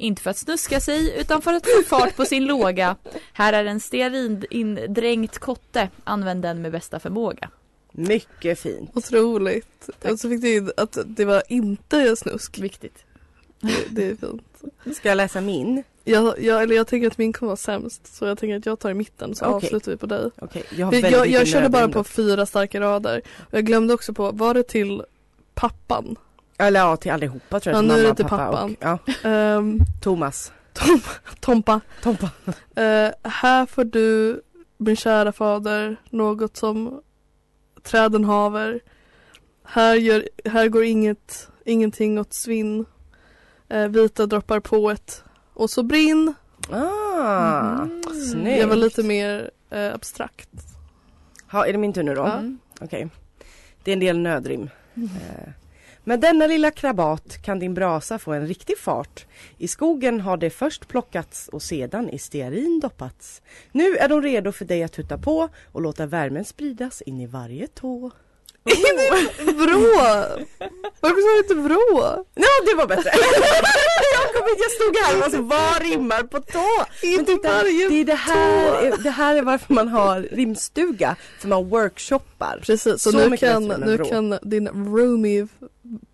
Inte 0.00 0.22
för 0.22 0.30
att 0.30 0.38
snuska 0.38 0.80
sig 0.80 1.20
utan 1.20 1.42
för 1.42 1.52
att 1.52 1.66
få 1.66 1.82
fart 1.82 2.16
på 2.16 2.24
sin 2.24 2.46
låga. 2.46 2.96
Här 3.32 3.52
är 3.52 3.64
en 3.64 3.80
stearindränkt 3.80 5.38
kotte. 5.38 5.88
Använd 6.04 6.42
den 6.42 6.62
med 6.62 6.72
bästa 6.72 7.00
förmåga. 7.00 7.50
Mycket 7.92 8.58
fint. 8.58 8.90
Otroligt. 8.94 9.90
Tack. 10.00 10.12
Och 10.12 10.20
så 10.20 10.28
fick 10.28 10.40
du 10.40 10.56
in 10.56 10.72
att 10.76 10.98
det 11.06 11.24
var 11.24 11.42
inte 11.48 12.16
snusk. 12.16 12.58
Viktigt. 12.58 13.04
Det, 13.60 13.84
det 13.90 14.06
är 14.06 14.16
fint. 14.16 14.96
Ska 14.96 15.08
jag 15.08 15.16
läsa 15.16 15.40
min? 15.40 15.82
Jag, 16.04 16.42
jag, 16.42 16.62
eller 16.62 16.76
jag 16.76 16.86
tänker 16.86 17.06
att 17.06 17.18
min 17.18 17.32
kommer 17.32 17.48
vara 17.48 17.56
sämst. 17.56 18.16
Så 18.16 18.26
jag 18.26 18.38
tänker 18.38 18.56
att 18.56 18.66
jag 18.66 18.78
tar 18.78 18.90
i 18.90 18.94
mitten 18.94 19.34
så 19.34 19.44
Okej. 19.44 19.56
avslutar 19.56 19.92
vi 19.92 19.98
på 19.98 20.06
dig. 20.06 20.30
Okej, 20.38 20.64
jag 20.70 20.94
Jag, 20.94 21.26
jag, 21.26 21.46
körde 21.46 21.68
bara 21.68 21.88
på 21.88 22.04
fyra 22.04 22.46
starka 22.46 22.80
rader. 22.80 23.22
Jag 23.50 23.66
glömde 23.66 23.94
också 23.94 24.14
på, 24.14 24.30
var 24.30 24.54
det 24.54 24.62
till 24.62 25.02
pappan? 25.54 26.16
Eller 26.60 26.80
ja, 26.80 26.96
till 26.96 27.12
allihopa 27.12 27.60
tror 27.60 27.74
jag. 27.74 27.84
Ja, 27.84 27.88
nu 27.88 28.00
är 28.04 28.08
det 28.08 28.14
till 28.14 28.24
pappa 28.24 28.46
pappan. 28.46 28.70
Och, 28.70 28.76
ja, 28.80 28.98
Ehm, 29.30 29.78
Thomas. 30.02 30.52
Tompa. 31.40 31.80
Tompa. 32.02 32.30
Eh, 32.76 33.10
här 33.30 33.66
får 33.66 33.84
du, 33.84 34.40
min 34.76 34.96
kära 34.96 35.32
fader, 35.32 35.96
något 36.10 36.56
som 36.56 37.00
träden 37.82 38.24
haver. 38.24 38.80
Här, 39.64 39.94
gör, 39.94 40.28
här 40.44 40.68
går 40.68 40.84
inget, 40.84 41.48
ingenting 41.64 42.18
åt 42.20 42.32
svinn. 42.34 42.84
Eh, 43.68 43.88
vita 43.88 44.26
droppar 44.26 44.60
på 44.60 44.90
ett 44.90 45.24
och 45.54 45.70
så 45.70 45.82
brinn. 45.82 46.34
Ah, 46.72 47.86
snyggt. 48.32 48.60
Jag 48.60 48.68
var 48.68 48.76
lite 48.76 49.02
mer 49.02 49.50
eh, 49.70 49.94
abstrakt. 49.94 50.48
Ha, 51.52 51.66
är 51.66 51.72
det 51.72 51.78
min 51.78 51.92
tur 51.92 52.02
nu 52.02 52.14
då? 52.14 52.20
Ja. 52.20 52.32
Mm. 52.32 52.58
Okej. 52.80 53.08
Det 53.84 53.90
är 53.90 53.92
en 53.92 54.00
del 54.00 54.18
nödrim. 54.18 54.70
Eh, 54.94 55.48
Med 56.04 56.20
denna 56.20 56.46
lilla 56.46 56.70
krabat 56.70 57.42
kan 57.42 57.58
din 57.58 57.74
brasa 57.74 58.18
få 58.18 58.32
en 58.32 58.46
riktig 58.46 58.78
fart. 58.78 59.26
I 59.58 59.68
skogen 59.68 60.20
har 60.20 60.36
det 60.36 60.50
först 60.50 60.88
plockats 60.88 61.48
och 61.48 61.62
sedan 61.62 62.10
i 62.10 62.18
stearin 62.18 62.80
doppats. 62.80 63.42
Nu 63.72 63.96
är 63.96 64.08
de 64.08 64.22
redo 64.22 64.52
för 64.52 64.64
dig 64.64 64.82
att 64.82 64.92
tutta 64.92 65.18
på 65.18 65.48
och 65.72 65.82
låta 65.82 66.06
värmen 66.06 66.44
spridas 66.44 67.02
in 67.02 67.20
i 67.20 67.26
varje 67.26 67.66
tå. 67.66 68.10
Vrå! 68.64 69.80
Varför 71.00 71.20
sa 71.20 71.32
du 71.34 71.38
inte 71.38 71.54
vrå? 71.54 72.24
Ja, 72.34 72.48
det 72.66 72.74
var 72.74 72.86
bättre! 72.86 73.10
jag, 74.12 74.34
kom, 74.34 74.56
jag 74.58 74.70
stod 74.70 74.96
här 74.96 75.14
och 75.14 75.20
var 75.20 75.30
så, 75.30 75.42
vad 75.42 75.82
rimmar 75.82 76.22
på 76.22 76.40
tå? 76.40 76.66
Men 77.16 77.24
titta, 77.24 77.62
det, 77.62 77.68
är 77.68 78.04
det, 78.04 78.14
här, 78.14 79.02
det 79.02 79.10
här 79.10 79.36
är 79.36 79.42
varför 79.42 79.74
man 79.74 79.88
har 79.88 80.20
rimstuga, 80.20 81.16
för 81.38 81.48
man 81.48 81.68
workshoppar. 81.68 82.60
Precis, 82.62 83.02
så, 83.02 83.10
Så 83.10 83.28
nu, 83.28 83.36
kan, 83.36 83.68
nu 83.68 83.98
kan 83.98 84.38
din 84.42 84.68
roomie 84.68 85.48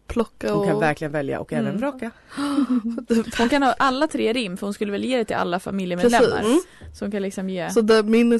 plocka 0.06 0.54
och... 0.54 0.58
Hon 0.58 0.68
kan 0.68 0.80
verkligen 0.80 1.12
välja 1.12 1.40
och 1.40 1.52
även 1.52 1.66
Mm. 1.66 1.78
vraka. 1.80 2.10
Hon 3.38 3.48
kan 3.50 3.62
ha 3.62 3.72
alla 3.72 4.06
tre 4.06 4.32
rim 4.32 4.56
för 4.56 4.66
hon 4.66 4.74
skulle 4.74 4.92
väl 4.92 5.04
ge 5.04 5.16
det 5.16 5.24
till 5.24 5.36
alla 5.36 5.60
familjemedlemmar. 5.60 6.28
Precis. 6.28 6.46
Mm. 6.46 6.94
Så 6.94 7.04
hon 7.04 7.12
kan 7.12 7.22
liksom 7.22 7.50
ge. 7.50 7.70
Så 7.70 7.80
det, 7.80 8.02
min 8.02 8.32
är 8.32 8.38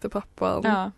till 0.00 0.10
pappan. 0.10 0.60
Ja. 0.64 0.90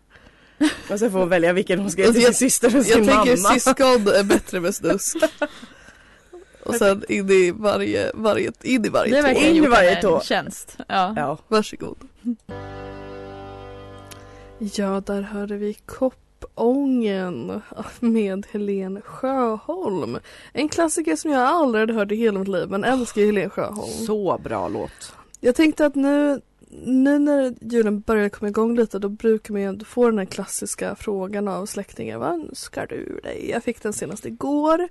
Och 0.93 0.99
sen 0.99 1.11
får 1.11 1.19
hon 1.19 1.29
välja 1.29 1.53
vilken 1.53 1.79
hon 1.79 1.91
ska 1.91 2.01
ge 2.01 2.11
till 2.13 2.21
Jag- 2.21 2.35
sin 2.35 2.49
syster 2.49 2.67
och 2.67 2.73
Jag 2.73 2.85
sin 2.85 2.93
tänker 3.07 3.37
mamma. 3.43 3.53
syskon 3.59 4.07
är 4.15 4.23
bättre 4.23 4.59
med 4.59 4.75
snusk. 4.75 5.17
Och 6.63 6.75
sen 6.75 7.03
in 7.09 7.29
i 7.31 7.51
varje, 7.51 8.11
varje, 8.13 8.51
in 8.63 8.85
i 8.85 8.89
varje 8.89 9.11
Det 9.11 9.17
är 9.17 9.21
tå. 9.21 9.27
verkligen 9.27 9.55
In 9.55 9.63
i 9.63 9.67
varje 9.67 10.01
tå. 10.01 10.21
tjänst. 10.21 10.77
Ja. 10.87 11.13
Ja. 11.15 11.37
Varsågod. 11.47 11.97
Ja, 14.59 15.01
där 15.05 15.21
hörde 15.21 15.57
vi 15.57 15.73
Koppången 16.39 17.61
med 17.99 18.47
Helen 18.51 19.01
Sjöholm. 19.01 20.19
En 20.53 20.69
klassiker 20.69 21.15
som 21.15 21.31
jag 21.31 21.41
aldrig 21.41 21.81
hade 21.81 21.93
hört 21.93 22.11
i 22.11 22.15
hela 22.15 22.39
mitt 22.39 22.47
liv 22.47 22.69
men 22.69 22.83
älskar 22.83 23.21
Helen 23.21 23.49
Sjöholm. 23.49 24.05
Så 24.05 24.37
bra 24.43 24.67
låt. 24.67 25.13
Jag 25.39 25.55
tänkte 25.55 25.85
att 25.85 25.95
nu, 25.95 26.41
nu 26.85 27.19
när 27.19 27.55
julen 27.61 27.99
börjar 27.99 28.29
komma 28.29 28.49
igång 28.49 28.75
lite 28.75 28.99
då 28.99 29.09
brukar 29.09 29.53
man 29.53 29.61
ju 29.61 29.79
få 29.79 30.05
den 30.05 30.17
här 30.17 30.25
klassiska 30.25 30.95
frågan 30.95 31.47
av 31.47 31.65
släktingar. 31.65 32.17
Vad 32.17 32.29
önskar 32.29 32.87
du 32.87 33.19
dig? 33.23 33.49
Jag 33.49 33.63
fick 33.63 33.81
den 33.83 33.93
senast 33.93 34.25
igår. 34.25 34.87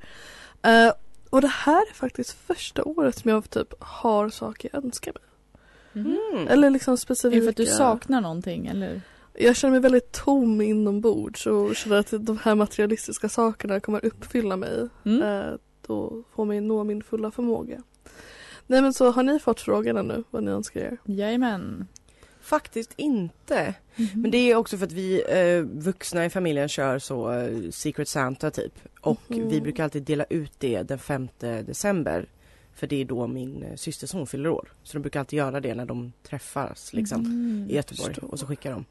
Eh, 0.62 0.92
och 1.30 1.40
det 1.40 1.52
här 1.52 1.82
är 1.90 1.94
faktiskt 1.94 2.32
första 2.46 2.85
året 2.85 3.18
som 3.18 3.30
jag 3.30 3.50
typ 3.50 3.74
har 3.78 4.28
saker 4.28 4.70
jag 4.72 4.85
önskar 4.85 5.12
mig. 5.12 5.22
Mm. 6.04 6.48
Eller 6.48 6.70
liksom 6.70 6.92
Är 6.92 6.96
specifika. 6.96 7.37
det 7.37 7.42
för 7.42 7.50
att 7.50 7.56
du 7.56 7.66
saknar 7.66 8.20
någonting 8.20 8.66
eller? 8.66 9.00
Jag 9.38 9.57
känner 9.57 9.72
mig 9.72 9.81
väldigt 9.81 10.12
tom 10.12 10.61
inombords 10.61 11.46
och 11.46 11.77
känner 11.77 11.96
att 11.96 12.14
de 12.20 12.38
här 12.42 12.55
materialistiska 12.55 13.29
sakerna 13.29 13.81
kommer 13.81 14.05
uppfylla 14.05 14.57
mig. 14.57 14.88
Mm. 15.05 15.22
Eh, 15.22 15.55
och 15.87 16.22
få 16.35 16.44
mig 16.44 16.61
nå 16.61 16.85
min 16.85 17.03
fulla 17.03 17.31
förmåga. 17.31 17.83
Nej 18.66 18.83
men 18.83 18.92
så 18.94 19.11
har 19.11 19.22
ni 19.22 19.38
fått 19.38 19.61
frågan 19.61 19.96
ännu 19.96 20.25
vad 20.31 20.42
ni 20.42 20.51
önskar 20.51 20.81
er? 20.81 20.99
Jajamän. 21.05 21.87
Faktiskt 22.40 22.92
inte. 22.96 23.75
Mhm. 23.96 24.09
Men 24.22 24.31
det 24.31 24.38
är 24.38 24.57
också 24.57 24.79
för 24.79 24.87
att 24.87 24.92
vi 24.92 25.22
eh, 25.29 25.62
vuxna 25.83 26.25
i 26.25 26.31
familjen 26.31 26.68
kör 26.68 26.99
så 26.99 27.33
eh, 27.33 27.70
Secret 27.70 28.09
Santa 28.09 28.51
typ. 28.51 28.72
Och 29.01 29.20
Mhm. 29.29 29.49
vi 29.49 29.61
brukar 29.61 29.85
alltid 29.85 30.03
dela 30.03 30.25
ut 30.25 30.53
det 30.59 30.83
den 30.83 30.99
5 30.99 31.29
december. 31.38 32.29
För 32.75 32.87
det 32.87 33.01
är 33.01 33.05
då 33.05 33.27
min 33.27 33.62
eh, 33.62 33.75
systerson 33.77 34.27
fyller 34.27 34.49
år. 34.51 34.72
Så 34.83 34.92
de 34.96 35.01
brukar 35.01 35.20
alltid 35.20 35.37
göra 35.37 35.61
det 35.61 35.75
när 35.75 35.87
de 35.87 36.12
träffas 36.22 36.92
liksom 36.92 37.20
Mm. 37.25 37.66
i 37.70 37.75
Göteborg. 37.75 38.14
förstår. 38.14 38.31
Och 38.31 38.38
så 38.38 38.46
skickar 38.46 38.70
de. 38.72 38.85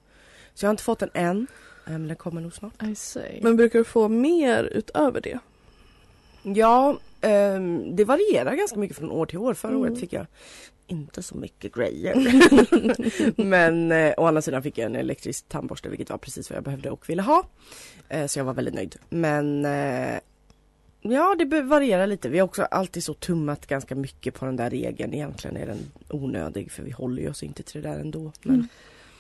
Så 0.56 0.66
jag 0.66 0.68
har 0.68 0.74
inte 0.74 0.84
fått 0.84 1.00
den 1.00 1.10
än. 1.14 1.48
eh, 1.86 1.92
Men 1.92 2.08
den 2.08 2.18
kommer 2.18 2.42
nog 2.42 2.54
snart. 2.54 2.84
I 2.84 2.96
see. 2.96 3.40
Men 3.44 3.56
brukar 3.56 3.80
du 3.80 3.86
få 3.86 4.08
mer 4.08 4.64
utöver 4.64 5.22
det? 5.22 5.40
Ja, 6.44 7.00
ehm, 7.22 7.96
det 7.96 8.04
varierar 8.06 8.56
ganska 8.56 8.80
mycket 8.80 8.98
från 8.98 9.12
år 9.12 9.26
till 9.26 9.38
år. 9.40 9.54
Förra 9.54 9.72
Mm. 9.72 9.82
året 9.82 10.00
fick 10.00 10.14
jag 10.14 10.26
inte 10.88 11.24
så 11.24 11.36
mycket 11.38 11.76
grejer. 11.76 12.16
Men 13.46 13.92
eh, 13.92 14.14
å 14.18 14.26
andra 14.26 14.42
sidan 14.42 14.64
fick 14.64 14.78
jag 14.78 14.86
en 14.86 14.96
elektrisk 14.96 15.48
tandborste 15.50 15.90
vilket 15.90 16.10
var 16.10 16.18
precis 16.18 16.50
vad 16.50 16.58
jag 16.58 16.64
behövde 16.64 16.90
och 16.90 17.10
ville 17.10 17.22
ha. 17.22 17.44
Eh, 18.10 18.28
så 18.28 18.40
jag 18.40 18.46
var 18.46 18.54
väldigt 18.54 18.74
nöjd. 18.74 18.96
Men 19.10 19.66
eh, 19.66 20.20
ja, 21.02 21.36
det 21.40 21.62
varierar 21.62 22.08
lite. 22.08 22.30
Vi 22.30 22.40
har 22.40 22.46
också 22.46 22.64
alltid 22.64 23.04
så 23.04 23.14
tummat 23.14 23.68
ganska 23.68 23.96
mycket 23.96 24.34
på 24.34 24.46
den 24.46 24.56
där 24.56 24.70
regeln. 24.70 25.14
Egentligen 25.14 25.58
är 25.58 25.66
den 25.66 25.80
onödig 26.10 26.72
för 26.72 26.84
vi 26.84 26.92
håller 26.92 27.22
ju 27.22 27.30
oss 27.30 27.44
inte 27.44 27.64
till 27.64 27.82
det 27.82 27.90
där 27.90 28.00
ändå. 28.00 28.32
Men, 28.42 28.56
Mm. 28.56 28.68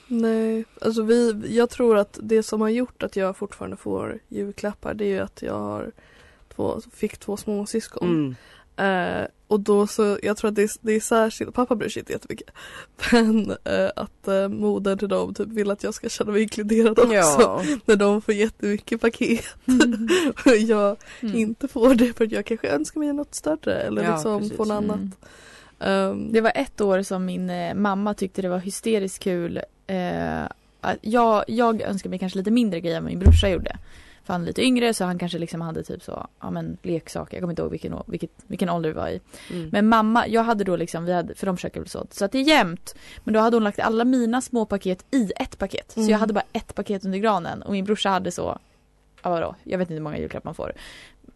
Nej, 0.08 0.66
alltså 0.82 1.04
vi, 1.04 1.34
jag 1.56 1.70
tror 1.70 1.98
att 1.98 2.20
det 2.22 2.44
som 2.44 2.62
har 2.62 2.70
gjort 2.70 3.04
att 3.04 3.16
jag 3.16 3.38
fortfarande 3.38 3.78
får 3.78 4.20
julklappar 4.28 4.94
det 4.94 5.06
är 5.06 5.10
ju 5.10 5.20
att 5.20 5.42
jag 5.42 5.54
har 5.60 5.92
två, 6.56 6.82
fick 6.94 7.18
två 7.18 7.38
små 7.38 7.66
syskon. 7.66 8.08
mm. 8.10 8.36
Eh, 8.78 9.28
och 9.48 9.60
då 9.60 9.88
så, 9.88 10.18
jag 10.24 10.38
tror 10.38 10.50
att 10.50 10.56
det 10.56 10.64
är, 10.64 10.70
det 10.82 10.94
är 10.94 11.00
särskilt, 11.00 11.54
pappa 11.54 11.76
bryr 11.76 11.90
sig 11.90 12.00
inte 12.00 12.14
jättemycket. 12.14 12.50
Men 13.12 13.52
eh, 13.64 13.90
att 13.96 14.28
eh, 14.28 14.48
modern 14.48 14.98
till 14.98 15.08
dem 15.10 15.34
typ 15.34 15.48
vill 15.48 15.72
att 15.72 15.84
jag 15.84 15.94
ska 15.94 16.10
känna 16.10 16.32
mig 16.32 16.42
inkluderad 16.42 17.00
också. 17.00 17.14
Ja. 17.14 17.64
När 17.86 17.96
de 17.96 18.22
får 18.22 18.34
jättemycket 18.34 19.02
paket. 19.02 19.46
Mm. 19.66 20.08
och 20.46 20.56
jag 20.58 20.98
Mm. 21.22 21.36
inte 21.36 21.68
får 21.68 21.96
det 21.96 22.14
för 22.14 22.26
att 22.26 22.32
jag 22.32 22.46
kanske 22.46 22.68
önskar 22.68 23.00
mig 23.00 23.14
något 23.14 23.36
större 23.36 23.74
eller 23.76 24.04
Ja, 24.04 24.12
liksom 24.16 24.40
precis. 24.40 24.58
få 24.58 24.66
något 24.66 24.76
annat. 24.84 25.00
Mm. 25.80 26.12
Ehm, 26.12 26.32
Det 26.32 26.42
var 26.42 26.52
ett 26.56 26.82
år 26.82 27.02
som 27.02 27.26
min 27.26 27.50
eh, 27.50 27.74
mamma 27.74 28.14
tyckte 28.14 28.42
det 28.42 28.50
var 28.50 28.60
hysteriskt 28.60 29.24
kul. 29.24 29.62
Eh, 29.88 30.44
jag, 31.02 31.44
jag 31.48 31.82
önskar 31.82 32.10
mig 32.10 32.20
kanske 32.20 32.38
lite 32.38 32.52
mindre 32.52 32.80
grejer 32.82 32.98
än 32.98 33.06
min 33.06 33.20
brorsa 33.20 33.50
gjorde. 33.50 33.78
För 34.24 34.34
han 34.34 34.42
är 34.42 34.46
lite 34.46 34.62
yngre 34.66 34.94
så 34.94 35.06
han 35.06 35.20
kanske 35.20 35.38
liksom 35.38 35.62
hade 35.62 35.84
typ 35.84 36.04
så, 36.04 36.28
ja 36.42 36.52
men 36.52 36.78
leksaker, 36.82 37.38
jag 37.38 37.42
kommer 37.42 37.52
inte 37.52 37.62
ihåg 37.62 37.72
vilken, 37.72 37.96
vilket, 38.08 38.30
vilken 38.48 38.70
ålder 38.70 38.90
vi 38.90 38.96
var 38.96 39.08
i. 39.08 39.20
Mm. 39.52 39.70
Men 39.72 39.88
mamma, 39.88 40.28
jag 40.28 40.44
hade 40.44 40.64
då 40.64 40.76
liksom, 40.76 41.06
vi 41.06 41.14
hade, 41.14 41.36
för 41.36 41.46
de 41.46 41.58
försöker 41.58 41.80
väl 41.80 41.90
så, 41.90 42.08
så 42.12 42.26
att 42.26 42.32
det 42.32 42.38
är 42.38 42.44
jämnt. 42.44 42.96
Men 43.24 43.34
då 43.34 43.40
hade 43.40 43.56
hon 43.56 43.64
lagt 43.64 43.80
alla 43.80 44.06
mina 44.06 44.42
små 44.42 44.66
paket 44.66 45.06
i 45.12 45.32
ett 45.36 45.58
paket. 45.58 45.92
Så 45.92 46.00
Mm. 46.00 46.10
jag 46.12 46.18
hade 46.18 46.34
bara 46.34 46.46
ett 46.54 46.76
paket 46.76 47.06
under 47.06 47.18
granen 47.20 47.62
och 47.62 47.72
min 47.72 47.86
brorsa 47.86 48.10
hade 48.10 48.32
så, 48.32 48.60
ja 49.24 49.30
vadå, 49.30 49.56
jag 49.64 49.78
vet 49.78 49.86
inte 49.86 49.94
hur 49.94 50.02
många 50.02 50.18
julklappar 50.18 50.48
man 50.48 50.56
får. 50.56 50.72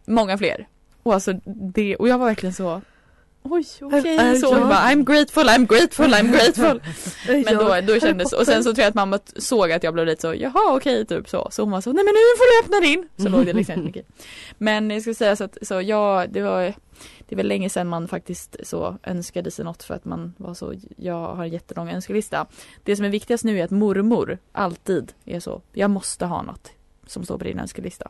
Många 0.04 0.38
fler. 0.38 0.66
Och 1.02 1.14
alltså 1.14 1.32
det, 1.44 1.96
och 1.96 2.08
jag 2.08 2.18
var 2.18 2.26
verkligen 2.26 2.54
så 2.54 2.80
Oj, 3.42 3.64
okej, 3.80 4.16
Är 4.16 4.34
så 4.34 4.46
jag- 4.46 4.68
bara 4.68 4.78
I'm 4.78 5.04
grateful, 5.04 5.48
I'm 5.48 5.66
grateful, 5.66 6.14
I'm 6.14 6.32
grateful. 6.32 6.82
Men 7.44 7.54
då, 7.56 7.92
då 7.94 8.00
kändes, 8.00 8.32
och 8.32 8.46
sen 8.46 8.64
så 8.64 8.74
tror 8.74 8.82
jag 8.82 8.88
att 8.88 8.94
mamma 8.94 9.18
såg 9.36 9.72
att 9.72 9.82
jag 9.82 9.94
blev 9.94 10.06
lite 10.06 10.22
så, 10.22 10.34
jaha 10.34 10.76
okej 10.76 11.06
typ 11.06 11.28
så. 11.28 11.48
Så 11.50 11.62
hon 11.62 11.70
var 11.70 11.80
så, 11.80 11.92
nej 11.92 12.04
men 12.04 12.14
nu 12.14 12.20
får 12.38 12.62
du 12.62 12.64
öppna 12.66 12.86
din. 12.86 13.08
Så 13.16 13.28
låg 13.28 13.46
det 13.46 13.52
liksom 13.52 13.84
mycket. 13.84 14.06
Men 14.58 14.90
jag 14.90 15.02
ska 15.02 15.14
säga 15.14 15.36
så 15.36 15.44
att, 15.44 15.58
så 15.62 15.80
ja, 15.80 16.26
det 16.30 16.42
var, 16.42 16.62
det 17.28 17.34
är 17.34 17.36
väl 17.36 17.48
länge 17.48 17.70
sedan 17.70 17.88
man 17.88 18.08
faktiskt 18.08 18.56
så 18.62 18.96
önskade 19.02 19.50
sig 19.50 19.64
något 19.64 19.82
för 19.82 19.94
att 19.94 20.04
man 20.04 20.34
var 20.36 20.54
så, 20.54 20.74
jag 20.96 21.34
har 21.34 21.44
en 21.44 21.50
jättelång 21.50 21.90
önskelista. 21.90 22.46
Det 22.84 22.96
som 22.96 23.04
är 23.04 23.10
viktigast 23.10 23.44
nu 23.44 23.58
är 23.60 23.64
att 23.64 23.70
mormor 23.70 24.38
alltid 24.52 25.12
är 25.24 25.40
så, 25.40 25.62
jag 25.72 25.90
måste 25.90 26.26
ha 26.26 26.42
något 26.42 26.70
som 27.06 27.24
står 27.24 27.38
på 27.38 27.44
din 27.44 27.58
önskelista. 27.58 28.08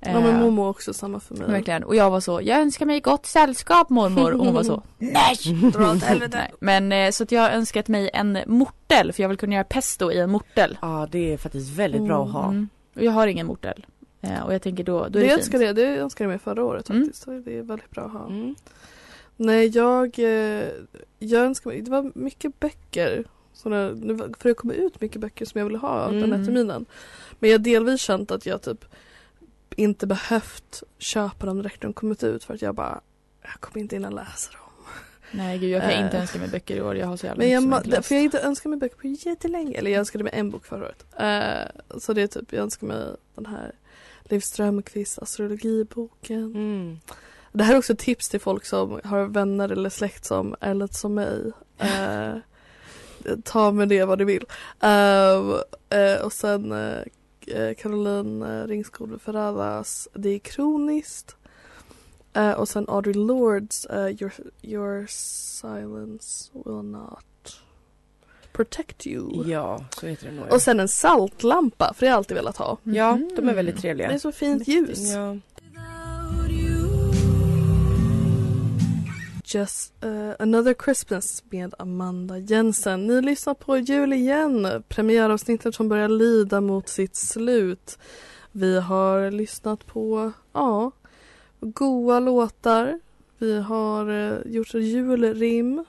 Ja 0.00 0.20
men 0.20 0.34
Eh, 0.34 0.40
mormor 0.40 0.68
också 0.68 0.92
samma 0.94 1.20
för 1.20 1.34
mig. 1.34 1.50
Verkligen. 1.50 1.84
Och 1.84 1.96
jag 1.96 2.10
var 2.10 2.20
så, 2.20 2.40
jag 2.42 2.58
önskar 2.60 2.86
mig 2.86 3.00
gott 3.00 3.26
sällskap 3.26 3.90
mormor. 3.90 4.32
Och 4.32 4.44
hon 4.44 4.54
var 4.54 4.62
så, 4.62 4.82
nej! 4.98 5.36
Dra 5.72 5.90
åt 5.92 6.02
helvete. 6.02 6.50
Men 6.60 6.92
eh, 6.92 7.10
så 7.10 7.22
att 7.22 7.32
jag 7.32 7.42
har 7.42 7.50
önskat 7.50 7.88
mig 7.88 8.10
en 8.12 8.38
mortel, 8.46 9.12
för 9.12 9.22
jag 9.22 9.28
vill 9.28 9.38
kunna 9.38 9.54
göra 9.54 9.64
pesto 9.64 10.10
i 10.12 10.18
en 10.18 10.30
mortel. 10.30 10.78
Ja, 10.82 11.08
det 11.10 11.32
är 11.32 11.36
faktiskt 11.38 11.70
väldigt 11.70 12.02
bra 12.02 12.24
att 12.24 12.32
ha. 12.32 12.44
Mm. 12.48 12.68
Och 12.94 13.02
jag 13.02 13.12
har 13.12 13.26
ingen 13.26 13.46
mortel. 13.46 13.86
Eh, 14.20 14.40
och 14.42 14.54
jag 14.54 14.62
tänker 14.62 14.84
då, 14.84 14.98
då 14.98 15.04
är 15.04 15.10
Det 15.10 15.18
det, 15.28 15.32
önskade 15.34 15.58
fint. 15.66 15.66
jag, 15.66 15.76
det 15.76 16.00
önskade 16.00 16.24
jag 16.24 16.28
mig 16.30 16.38
förra 16.38 16.64
året 16.64 16.90
Mm. 16.90 17.02
faktiskt. 17.02 17.22
Så 17.24 17.30
Det 17.30 17.58
är 17.58 17.62
väldigt 17.62 17.90
bra 17.90 18.04
att 18.04 18.12
ha. 18.12 18.26
Mm. 18.26 18.54
Nej 19.36 19.66
jag, 19.68 20.18
jag 21.18 21.44
önskar 21.44 21.70
mig, 21.70 21.80
det 21.80 21.90
var 21.90 22.10
mycket 22.14 22.60
böcker. 22.60 23.24
Sådana, 23.52 23.88
för 24.38 24.48
det 24.48 24.54
kom 24.54 24.70
ut 24.70 25.00
mycket 25.00 25.20
böcker 25.20 25.44
som 25.44 25.58
jag 25.58 25.66
ville 25.66 25.78
ha 25.78 26.06
den 26.06 26.14
här 26.20 26.24
Mm. 26.24 26.46
terminen. 26.46 26.86
Men 27.38 27.50
jag 27.50 27.58
har 27.58 27.64
delvis 27.64 28.00
känt 28.00 28.30
att 28.30 28.46
jag 28.46 28.62
typ 28.62 28.84
inte 29.76 30.06
behövt 30.06 30.82
köpa 30.98 31.46
dem 31.46 31.56
direkt 31.58 31.82
när 31.82 31.88
de 31.88 31.92
kommit 31.92 32.22
ut 32.22 32.44
för 32.44 32.54
att 32.54 32.62
jag 32.62 32.74
bara 32.74 33.00
jag 33.42 33.60
kommer 33.60 33.80
inte 33.82 33.96
hinna 33.96 34.10
läsa 34.10 34.52
dem. 34.52 34.60
Nej 35.30 35.58
gud, 35.58 35.70
jag 35.70 35.82
kan 35.82 35.90
Eh. 35.90 36.04
inte 36.04 36.18
önska 36.18 36.38
mig 36.38 36.48
böcker 36.48 36.76
i 36.76 36.80
år. 36.82 36.96
Jag 36.96 37.06
har 37.06 37.16
så 37.16 37.26
jävla 37.26 37.38
Men 37.42 37.50
jag, 37.50 37.62
som 37.62 37.72
jag 37.72 37.80
inte 37.80 37.90
läst. 37.90 38.08
för 38.08 38.14
jag 38.14 38.20
har 38.20 38.24
inte 38.24 38.40
önskat 38.40 38.70
mig 38.70 38.78
böcker 38.78 38.96
på 38.96 39.06
jättelänge. 39.28 39.78
Eller 39.78 39.90
jag 39.90 39.98
önskade 39.98 40.24
mig 40.24 40.32
en 40.36 40.50
bok 40.50 40.66
förra 40.66 40.84
året. 40.84 41.04
Eh, 41.18 41.98
så 42.00 42.12
det 42.12 42.22
är 42.22 42.26
typ, 42.26 42.52
jag 42.52 42.62
önskar 42.62 42.86
mig 42.86 43.16
den 43.34 43.46
här 43.46 43.72
Liv 44.24 44.40
Strömquists 44.40 45.18
astrologiboken. 45.18 46.44
Mm. 46.44 46.98
Det 47.52 47.64
här 47.64 47.74
är 47.74 47.78
också 47.78 47.96
tips 47.96 48.28
till 48.28 48.40
folk 48.40 48.64
som 48.64 49.00
har 49.04 49.24
vänner 49.26 49.68
eller 49.68 49.90
släkt 49.90 50.24
som 50.24 50.56
är 50.60 50.74
lite 50.74 50.94
som 50.94 51.14
mig. 51.14 51.52
Eh, 51.78 52.34
ta 53.44 53.70
med 53.70 53.88
det 53.88 54.04
vad 54.04 54.18
du 54.18 54.24
vill. 54.24 54.44
Eh, 54.80 56.22
och 56.24 56.32
sen 56.32 56.72
Caroline 57.78 58.42
eh, 58.42 58.66
Ringskog 58.66 59.20
Ferradas 59.22 60.08
Det 60.14 60.28
är 60.28 60.38
kroniskt. 60.38 61.36
Eh, 62.32 62.50
och 62.52 62.68
sen 62.68 62.84
Audrey 62.88 63.14
Lords 63.14 63.84
eh, 63.86 64.06
your, 64.06 64.32
your 64.62 65.06
silence 65.08 66.50
will 66.52 66.82
not 66.84 67.60
protect 68.52 69.06
you. 69.06 69.50
Ja, 69.50 69.84
så 70.00 70.06
heter 70.06 70.26
det 70.26 70.34
nog. 70.34 70.52
Och 70.52 70.62
sen 70.62 70.80
en 70.80 70.88
saltlampa, 70.88 71.94
för 71.94 72.00
det 72.00 72.06
har 72.06 72.12
jag 72.12 72.16
alltid 72.18 72.36
velat 72.36 72.56
ha. 72.56 72.78
Ja, 72.82 73.18
de 73.18 73.34
är 73.36 73.42
Mm. 73.42 73.54
väldigt 73.54 73.78
trevliga. 73.80 74.08
Det 74.08 74.14
är 74.14 74.18
så 74.18 74.32
fint 74.32 74.68
ljus. 74.68 75.12
Ja. 75.12 75.36
Just 79.54 79.92
uh, 80.04 80.32
another 80.38 80.74
Christmas 80.84 81.44
med 81.50 81.74
Amanda 81.78 82.38
Jensen. 82.38 83.06
Ni 83.06 83.22
lyssnar 83.22 83.54
på 83.54 83.76
Jul 83.78 84.12
igen, 84.12 84.82
premiäravsnittet 84.88 85.74
som 85.74 85.88
börjar 85.88 86.08
lida 86.08 86.60
mot 86.60 86.88
sitt 86.88 87.16
slut. 87.16 87.98
Vi 88.52 88.80
har 88.80 89.30
lyssnat 89.30 89.86
på, 89.86 90.32
ja, 90.52 90.90
goa 91.60 92.20
låtar. 92.20 93.00
Vi 93.38 93.60
har 93.60 94.10
uh, 94.10 94.38
gjort 94.46 94.74
julrim, 94.74 95.84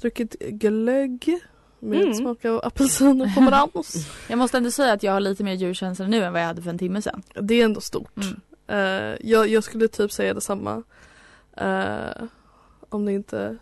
druckit 0.00 0.36
glögg 0.38 1.38
med 1.78 2.02
Mm. 2.02 2.14
smak 2.14 2.44
av 2.44 2.60
apelsin 2.64 3.20
och 3.22 3.34
pomerans. 3.34 4.06
Jag 4.28 4.38
måste 4.38 4.56
ändå 4.56 4.70
säga 4.70 4.92
att 4.92 5.02
jag 5.02 5.12
har 5.12 5.20
lite 5.20 5.44
mer 5.44 5.54
julkänsla 5.54 6.06
nu 6.06 6.24
än 6.24 6.32
vad 6.32 6.42
jag 6.42 6.46
hade 6.46 6.62
för 6.62 6.70
en 6.70 6.78
timme 6.78 7.02
sedan. 7.02 7.22
Det 7.40 7.54
är 7.54 7.64
ändå 7.64 7.80
stort. 7.80 8.16
Mm. 8.16 8.40
Eh, 8.66 9.16
jag, 9.20 9.48
jag 9.48 9.64
skulle 9.64 9.88
typ 9.88 10.12
säga 10.12 10.34
detsamma. 10.34 10.82
Uh, 11.60 12.24
om 12.94 13.04
det 13.04 13.12
inte 13.12 13.56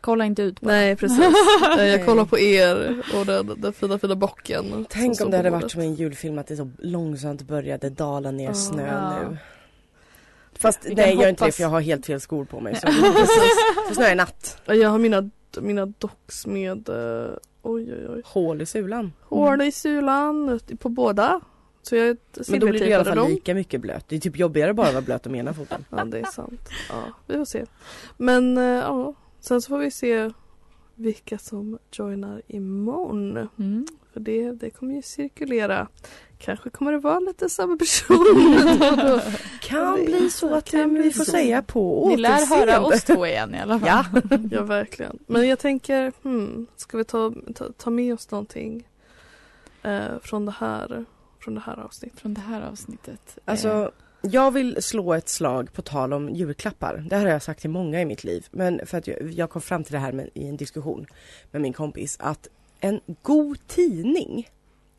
Kolla 0.00 0.24
inte 0.24 0.42
ut 0.42 0.60
bara. 0.60 0.70
Nej 0.72 0.96
precis. 0.96 1.18
Jag 1.78 2.06
kollar 2.06 2.24
på 2.24 2.38
er 2.38 3.02
och 3.14 3.26
den, 3.26 3.60
den 3.60 3.72
fina 3.72 3.98
fina 3.98 4.14
bocken. 4.16 4.86
Tänk 4.90 5.20
om 5.20 5.30
det 5.30 5.36
hade 5.36 5.50
varit 5.50 5.70
som 5.70 5.80
en 5.80 5.94
julfilm 5.94 6.38
att 6.38 6.46
det 6.46 6.56
så 6.56 6.70
långsamt 6.78 7.42
började 7.42 7.90
dala 7.90 8.30
ner 8.30 8.44
Ja. 8.48 8.54
snö 8.54 8.86
Ja. 8.86 9.28
nu. 9.30 9.36
Fast 10.58 10.86
Vi 10.86 10.94
nej, 10.94 11.08
jag 11.14 11.22
gör 11.22 11.28
inte 11.28 11.44
det 11.44 11.52
för 11.52 11.62
jag 11.62 11.68
har 11.68 11.80
helt 11.80 12.06
fel 12.06 12.20
skor 12.20 12.44
på 12.44 12.60
mig. 12.60 12.74
Så. 12.74 12.86
Så 13.88 13.94
snöar 13.94 14.12
i 14.12 14.14
natt. 14.14 14.58
Ja, 14.64 14.74
Jag 14.74 14.90
har 14.90 14.98
mina, 14.98 15.30
mina 15.60 15.86
docks 15.86 16.46
med 16.46 16.88
eh, 16.88 17.30
oj 17.62 17.92
oj 17.92 18.08
oj. 18.08 18.22
Hål 18.24 18.62
i 18.62 18.66
sulan. 18.66 19.12
Hål 19.22 19.62
i 19.62 19.72
sulan 19.72 20.60
på 20.78 20.88
båda. 20.88 21.40
Så 21.82 21.96
jag 21.96 22.16
Men 22.48 22.60
då 22.60 22.66
blir 22.66 22.80
det 22.80 22.86
i 22.88 22.92
alla 22.94 23.04
fall 23.04 23.16
dem. 23.16 23.28
lika 23.30 23.54
mycket 23.54 23.80
blöt. 23.80 24.04
Det 24.08 24.16
är 24.16 24.20
typ 24.20 24.36
jobbigare 24.38 24.74
bara 24.74 24.86
att 24.86 24.92
vara 24.94 25.04
blöt 25.04 25.26
om 25.26 25.34
ena 25.34 25.54
foten. 25.54 25.84
Ja 25.90 26.04
det 26.04 26.18
är 26.18 26.24
sant. 26.24 26.68
Ja, 26.88 27.02
vi 27.26 27.34
får 27.36 27.44
se. 27.44 27.64
Men 28.16 28.58
eh, 28.58 28.64
ja, 28.64 29.14
sen 29.40 29.62
så 29.62 29.68
får 29.68 29.78
vi 29.78 29.90
se 29.90 30.30
vilka 30.94 31.38
som 31.38 31.78
joinar 31.92 32.42
imorgon. 32.46 33.36
Mm. 33.58 33.86
För 34.12 34.20
det, 34.20 34.52
det 34.52 34.70
kommer 34.70 34.94
ju 34.94 35.02
cirkulera 35.02 35.88
kanske 36.38 36.70
kommer 36.70 36.92
det 36.92 36.98
vara 36.98 37.20
lite 37.20 37.48
samma 37.48 37.76
person. 37.76 38.16
Då- 38.96 39.20
Kan 39.60 40.04
bli 40.04 40.30
så 40.30 40.54
att 40.54 40.70
kan 40.70 40.94
vi 40.94 41.00
bli 41.00 41.10
får 41.12 41.24
så. 41.24 41.30
säga 41.30 41.62
på 41.62 42.08
Ni 42.08 42.16
lär 42.16 42.30
höra 42.30 42.80
återseende. 42.80 42.96
oss 42.96 43.04
två 43.04 43.26
igen 43.26 43.54
i 43.54 43.58
alla 43.60 43.78
fall. 43.80 43.88
Ja. 43.88 44.04
ja, 44.50 44.62
verkligen. 44.62 45.18
Men 45.26 45.48
jag 45.48 45.58
tänker, 45.58 46.12
hmm, 46.22 46.66
ska 46.76 46.96
vi 46.98 47.04
ta, 47.04 47.32
ta, 47.54 47.68
ta 47.76 47.90
med 47.90 48.14
oss 48.14 48.30
någonting 48.30 48.88
eh, 49.82 50.18
från, 50.22 50.46
det 50.46 50.54
här, 50.58 51.04
från 51.40 51.54
det 51.54 51.60
här 51.60 51.76
avsnittet? 51.80 52.20
Från 52.20 52.34
det 52.34 52.40
här 52.40 52.62
avsnittet. 52.62 53.20
Eh, 53.36 53.42
Alltså, 53.44 53.90
jag 54.22 54.50
vill 54.50 54.82
slå 54.82 55.14
ett 55.14 55.28
slag 55.28 55.72
på 55.72 55.82
tal 55.82 56.12
om 56.12 56.28
julklappar. 56.28 57.04
Det 57.10 57.16
här 57.16 57.24
har 57.24 57.32
jag 57.32 57.42
sagt 57.42 57.60
till 57.60 57.70
många 57.70 58.00
i 58.00 58.04
mitt 58.04 58.24
liv. 58.24 58.46
Men 58.50 58.86
för 58.86 58.98
att 58.98 59.06
jag, 59.06 59.30
jag 59.30 59.50
kom 59.50 59.62
fram 59.62 59.84
till 59.84 59.92
det 59.92 59.98
här 59.98 60.12
med, 60.12 60.30
i 60.34 60.48
en 60.48 60.56
diskussion 60.56 61.06
med 61.50 61.62
min 61.62 61.72
kompis. 61.72 62.16
Att 62.20 62.48
en 62.80 63.00
god 63.22 63.66
tidning 63.66 64.48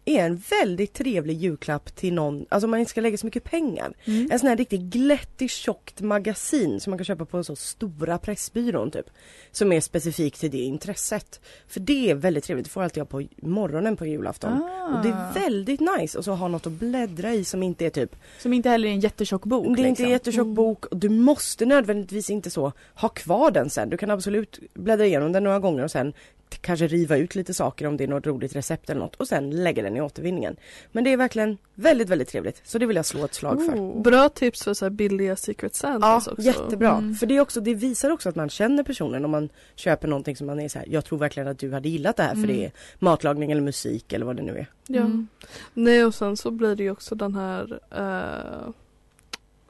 är 0.05 0.25
en 0.25 0.41
väldigt 0.49 0.93
trevlig 0.93 1.37
julklapp 1.37 1.95
till 1.95 2.13
någon, 2.13 2.45
alltså 2.49 2.67
man 2.67 2.79
inte 2.79 2.89
ska 2.89 3.01
lägga 3.01 3.17
så 3.17 3.25
mycket 3.25 3.43
pengar. 3.43 3.93
Mm. 4.05 4.31
En 4.31 4.39
sån 4.39 4.49
här 4.49 4.57
riktigt 4.57 4.81
glättig 4.81 5.49
tjockt 5.49 6.01
magasin 6.01 6.79
som 6.79 6.91
man 6.91 6.97
kan 6.97 7.05
köpa 7.05 7.25
på 7.25 7.43
så 7.43 7.55
stora 7.55 8.17
Pressbyrån 8.17 8.91
typ. 8.91 9.05
Som 9.51 9.71
är 9.71 9.81
specifikt 9.81 10.39
till 10.39 10.51
det 10.51 10.57
intresset. 10.57 11.41
För 11.67 11.79
det 11.79 12.09
är 12.09 12.15
väldigt 12.15 12.43
trevligt, 12.43 12.65
det 12.65 12.69
får 12.69 12.83
alltid 12.83 13.01
jag 13.01 13.09
på 13.09 13.27
morgonen 13.41 13.97
på 13.97 14.05
julafton. 14.05 14.63
Ah. 14.63 14.97
Och 14.97 15.03
det 15.03 15.09
är 15.09 15.33
väldigt 15.33 15.79
nice 15.79 16.17
och 16.17 16.25
så 16.25 16.31
ha 16.31 16.47
något 16.47 16.67
att 16.67 16.73
bläddra 16.73 17.33
i 17.33 17.43
som 17.43 17.63
inte 17.63 17.85
är 17.85 17.89
typ 17.89 18.15
Som 18.39 18.53
inte 18.53 18.69
heller 18.69 18.87
är 18.87 18.91
en 18.91 18.99
jättetjock 18.99 19.45
bok. 19.45 19.63
det 19.63 19.69
är 19.69 19.71
inte 19.71 19.83
liksom. 19.83 20.05
en 20.05 20.11
jättetjock 20.11 20.47
bok 20.47 20.85
och 20.85 20.97
du 20.97 21.09
måste 21.09 21.65
nödvändigtvis 21.65 22.29
inte 22.29 22.49
så 22.49 22.71
ha 22.93 23.09
kvar 23.09 23.51
den 23.51 23.69
sen. 23.69 23.89
Du 23.89 23.97
kan 23.97 24.11
absolut 24.11 24.59
bläddra 24.73 25.05
igenom 25.05 25.31
den 25.31 25.43
några 25.43 25.59
gånger 25.59 25.83
och 25.83 25.91
sen 25.91 26.13
kanske 26.61 26.87
riva 26.87 27.17
ut 27.17 27.35
lite 27.35 27.53
saker 27.53 27.87
om 27.87 27.97
det 27.97 28.03
är 28.03 28.07
något 28.07 28.27
roligt 28.27 28.55
recept 28.55 28.89
eller 28.89 29.01
något 29.01 29.15
och 29.15 29.27
sen 29.27 29.63
lägga 29.63 29.83
den 29.83 29.97
i 29.97 30.01
återvinningen. 30.01 30.55
Men 30.91 31.03
det 31.03 31.13
är 31.13 31.17
verkligen 31.17 31.57
väldigt, 31.75 32.09
väldigt 32.09 32.27
trevligt. 32.29 32.61
Så 32.63 32.77
det 32.77 32.85
vill 32.85 32.95
jag 32.95 33.05
slå 33.05 33.25
ett 33.25 33.33
slag 33.33 33.65
för. 33.65 34.01
Bra 34.01 34.29
tips 34.29 34.63
för 34.63 34.73
så 34.73 34.85
här 34.85 34.89
billiga 34.89 35.35
Secret 35.35 35.71
Ja, 35.83 35.89
Santas 35.89 36.27
också. 36.27 36.41
jättebra. 36.41 36.97
Mm. 36.97 37.15
För 37.15 37.25
det, 37.25 37.37
är 37.37 37.41
också, 37.41 37.61
det 37.61 37.73
visar 37.73 38.09
också 38.09 38.29
att 38.29 38.35
man 38.35 38.49
känner 38.49 38.83
personen 38.83 39.25
om 39.25 39.31
man 39.31 39.49
köper 39.75 40.07
någonting 40.07 40.35
som 40.35 40.47
man 40.47 40.59
är 40.59 40.69
så 40.69 40.79
här, 40.79 40.87
jag 40.89 41.05
tror 41.05 41.19
verkligen 41.19 41.47
att 41.49 41.59
du 41.59 41.73
hade 41.73 41.89
gillat 41.89 42.17
det 42.17 42.23
här 42.23 42.35
för 42.35 42.43
Mm. 42.43 42.47
det 42.57 42.65
är 42.65 42.71
matlagning 42.99 43.51
eller 43.51 43.61
musik 43.61 44.13
eller 44.13 44.25
vad 44.25 44.35
det 44.35 44.43
nu 44.43 44.57
är. 44.57 44.67
Ja. 44.87 44.99
Mm. 45.01 45.27
Nej 45.73 46.05
och 46.05 46.15
sen 46.15 46.37
så 46.37 46.51
blir 46.51 46.75
det 46.75 46.83
ju 46.83 46.91
också 46.91 47.15
den 47.15 47.35
här 47.35 47.79
uh, 47.99 48.73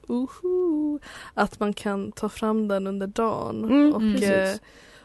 uhu, 0.08 1.00
att 1.34 1.60
man 1.60 1.74
kan 1.74 2.12
ta 2.12 2.30
fram 2.30 2.67
den 2.67 2.88
under 2.88 3.08
dagen 3.08 3.63
Mm, 3.63 3.94
och, 3.94 4.02
mm. 4.02 4.24
eh, 4.24 4.56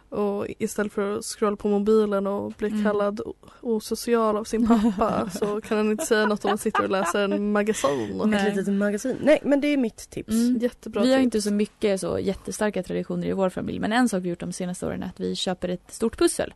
och 0.09 0.47
istället 0.59 0.93
för 0.93 1.19
att 1.19 1.25
scrolla 1.25 1.57
på 1.57 1.69
mobilen 1.69 2.27
och 2.27 2.53
bli 2.53 2.69
Mm. 2.69 2.83
kallad 2.85 3.21
osocial 3.61 4.37
av 4.37 4.45
sin 4.45 4.67
pappa 4.69 5.31
så 5.39 5.61
kan 5.61 5.77
han 5.77 5.91
inte 5.91 6.07
säga 6.07 6.27
något 6.27 6.45
om 6.45 6.49
man 6.51 6.59
sitter 6.59 6.83
och 6.85 6.91
läser 6.91 7.21
en 7.21 7.53
magasin. 7.53 8.23
Nej. 8.25 8.49
Ett 8.51 8.57
litet 8.57 8.75
magasin. 8.75 9.17
Nej 9.23 9.41
men 9.45 9.61
det 9.61 9.69
är 9.69 9.77
mitt 9.77 10.11
tips. 10.11 10.33
Mm. 10.33 10.59
Jättebra 10.59 11.03
Vi 11.03 11.13
har 11.13 11.19
tips. 11.19 11.25
inte 11.25 11.43
så 11.43 11.53
mycket 11.53 12.01
så 12.01 12.19
jättestarka 12.19 12.83
traditioner 12.83 13.27
i 13.27 13.33
vår 13.33 13.51
familj 13.51 13.79
men 13.79 13.93
en 13.93 14.09
sak 14.09 14.23
vi 14.25 14.29
gjort 14.29 14.41
de 14.41 14.53
senaste 14.53 14.87
åren 14.87 15.03
är 15.03 15.07
att 15.07 15.21
vi 15.21 15.35
köper 15.37 15.69
ett 15.69 15.93
stort 15.93 16.19
pussel. 16.19 16.55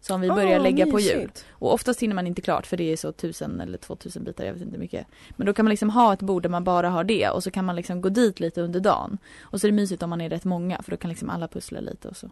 Som 0.00 0.20
vi 0.20 0.28
börjar 0.28 0.58
Ah, 0.60 0.62
lägga 0.62 0.86
på 0.86 0.96
mysigt. 0.96 1.14
jul. 1.20 1.30
Och 1.50 1.72
oftast 1.74 2.00
hinner 2.02 2.14
man 2.14 2.26
inte 2.26 2.42
klart 2.42 2.66
för 2.66 2.76
det 2.76 2.92
är 2.92 2.96
så 2.96 3.12
tusen 3.12 3.60
eller 3.60 3.78
två 3.78 3.96
tusen 3.96 4.24
bitar, 4.24 4.44
jag 4.44 4.52
vet 4.52 4.62
inte 4.62 4.78
mycket. 4.78 5.06
Men 5.36 5.46
då 5.46 5.52
kan 5.54 5.64
man 5.64 5.70
liksom 5.70 5.90
ha 5.90 6.12
ett 6.12 6.22
bord 6.22 6.42
där 6.42 6.48
man 6.50 6.64
bara 6.64 6.90
har 6.90 7.04
det 7.04 7.28
och 7.28 7.42
så 7.42 7.50
kan 7.50 7.64
man 7.64 7.76
liksom 7.76 8.00
gå 8.00 8.08
dit 8.08 8.40
lite 8.40 8.62
under 8.62 8.80
dagen. 8.80 9.18
Och 9.42 9.60
så 9.60 9.66
är 9.66 9.70
det 9.70 9.74
mysigt 9.76 10.02
om 10.02 10.10
man 10.10 10.20
är 10.20 10.30
rätt 10.30 10.44
många 10.44 10.82
för 10.82 10.90
då 10.90 10.96
kan 10.96 11.08
liksom 11.08 11.30
alla 11.30 11.48
pussla 11.48 11.80
lite 11.80 12.08
och 12.08 12.16
så. 12.16 12.30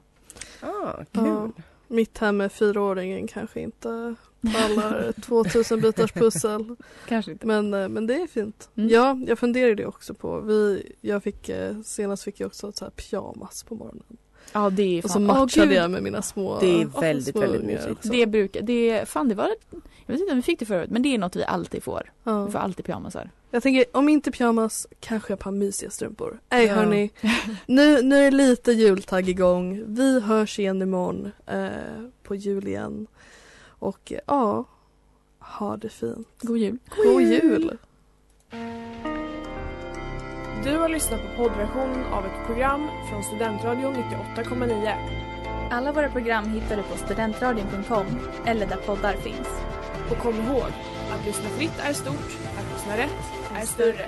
Ah, 0.60 0.92
kul. 1.12 1.26
Ja. 1.26 1.50
Mitt 1.88 2.18
här 2.18 2.32
med 2.32 2.52
fyraåringen 2.52 3.26
kanske 3.26 3.60
inte 3.60 4.14
pallar 4.52 5.12
2000 5.22 5.80
bitars 5.80 6.12
pussel. 6.12 6.76
Kanske 7.08 7.32
inte. 7.32 7.46
Men, 7.46 7.74
eh, 7.74 7.88
men 7.88 8.06
det 8.06 8.14
är 8.14 8.26
fint. 8.26 8.70
Mm. 8.76 8.90
Ja, 8.90 9.18
jag 9.26 9.38
funderar 9.38 9.74
det 9.74 9.86
också 9.86 10.14
på. 10.14 10.40
Vi, 10.40 10.92
jag 11.00 11.22
fick, 11.22 11.48
eh, 11.48 11.80
senast 11.80 12.22
fick 12.22 12.40
jag 12.40 12.46
också 12.46 12.72
så 12.72 12.84
här 12.84 12.90
pyjamas 12.90 13.62
på 13.62 13.74
morgonen. 13.74 14.16
Ja 14.52 14.70
det 14.70 14.82
är 14.98 15.04
Och 15.04 15.10
så 15.10 15.14
fan, 15.14 15.26
matchade 15.26 15.74
jag 15.74 15.90
med 15.90 16.02
mina 16.02 16.22
små 16.22 16.60
Det 16.60 16.82
är 16.82 17.00
väldigt, 17.00 17.32
små 17.32 17.40
väldigt 17.40 17.62
mysigt. 17.62 18.10
Det 18.10 18.26
brukar, 18.26 18.62
det, 18.62 19.08
fan 19.08 19.28
det 19.28 19.34
var, 19.34 19.50
jag 20.06 20.12
vet 20.14 20.20
inte 20.20 20.32
om 20.32 20.36
vi 20.36 20.42
fick 20.42 20.58
det 20.58 20.66
förut 20.66 20.90
men 20.90 21.02
det 21.02 21.14
är 21.14 21.18
något 21.18 21.36
vi 21.36 21.44
alltid 21.44 21.82
får. 21.82 22.12
Ja. 22.24 22.44
Vi 22.44 22.52
får 22.52 22.58
alltid 22.58 22.84
pyjamasar. 22.84 23.30
Jag 23.50 23.62
tänker, 23.62 23.84
om 23.92 24.08
inte 24.08 24.30
pyjamas, 24.32 24.86
kanske 25.00 25.32
ett 25.32 25.40
par 25.40 25.50
mysiga 25.50 25.90
strumpor. 25.90 26.40
Nej 26.50 26.66
Ja. 26.66 26.74
hörni, 26.74 27.10
nu, 27.66 28.02
nu 28.02 28.16
är 28.26 28.30
lite 28.30 28.72
jultagg 28.72 29.28
igång. 29.28 29.82
Vi 29.86 30.20
hörs 30.20 30.58
igen 30.58 30.82
imorgon 30.82 31.32
eh, 31.46 31.68
på 32.22 32.34
jul 32.34 32.68
igen. 32.68 33.06
Och 33.66 34.12
eh, 34.12 34.18
ja, 34.26 34.64
ha 35.38 35.76
det 35.76 35.88
fint. 35.88 36.28
God 36.40 36.58
jul. 36.58 36.78
God 37.04 37.22
jul! 37.22 37.78
Du 40.64 40.76
har 40.76 40.88
lyssnat 40.88 41.20
på 41.20 41.42
poddversion 41.42 42.04
av 42.04 42.26
ett 42.26 42.46
program 42.46 42.88
från 43.10 43.24
Studentradion 43.24 43.94
98,9. 43.94 44.94
Alla 45.70 45.92
våra 45.92 46.10
program 46.10 46.44
hittar 46.44 46.76
du 46.76 46.82
på 46.82 46.96
studentradion.com 46.96 48.06
eller 48.46 48.66
där 48.66 48.76
poddar 48.76 49.12
finns. 49.12 49.48
Och 50.10 50.18
kom 50.18 50.34
ihåg, 50.34 50.70
att 51.12 51.26
lyssna 51.26 51.48
fritt 51.48 51.78
är 51.82 51.92
stort, 51.92 52.38
att 52.58 52.72
lyssna 52.72 52.96
rätt 52.96 53.39
är 53.54 53.66
större. 53.66 54.06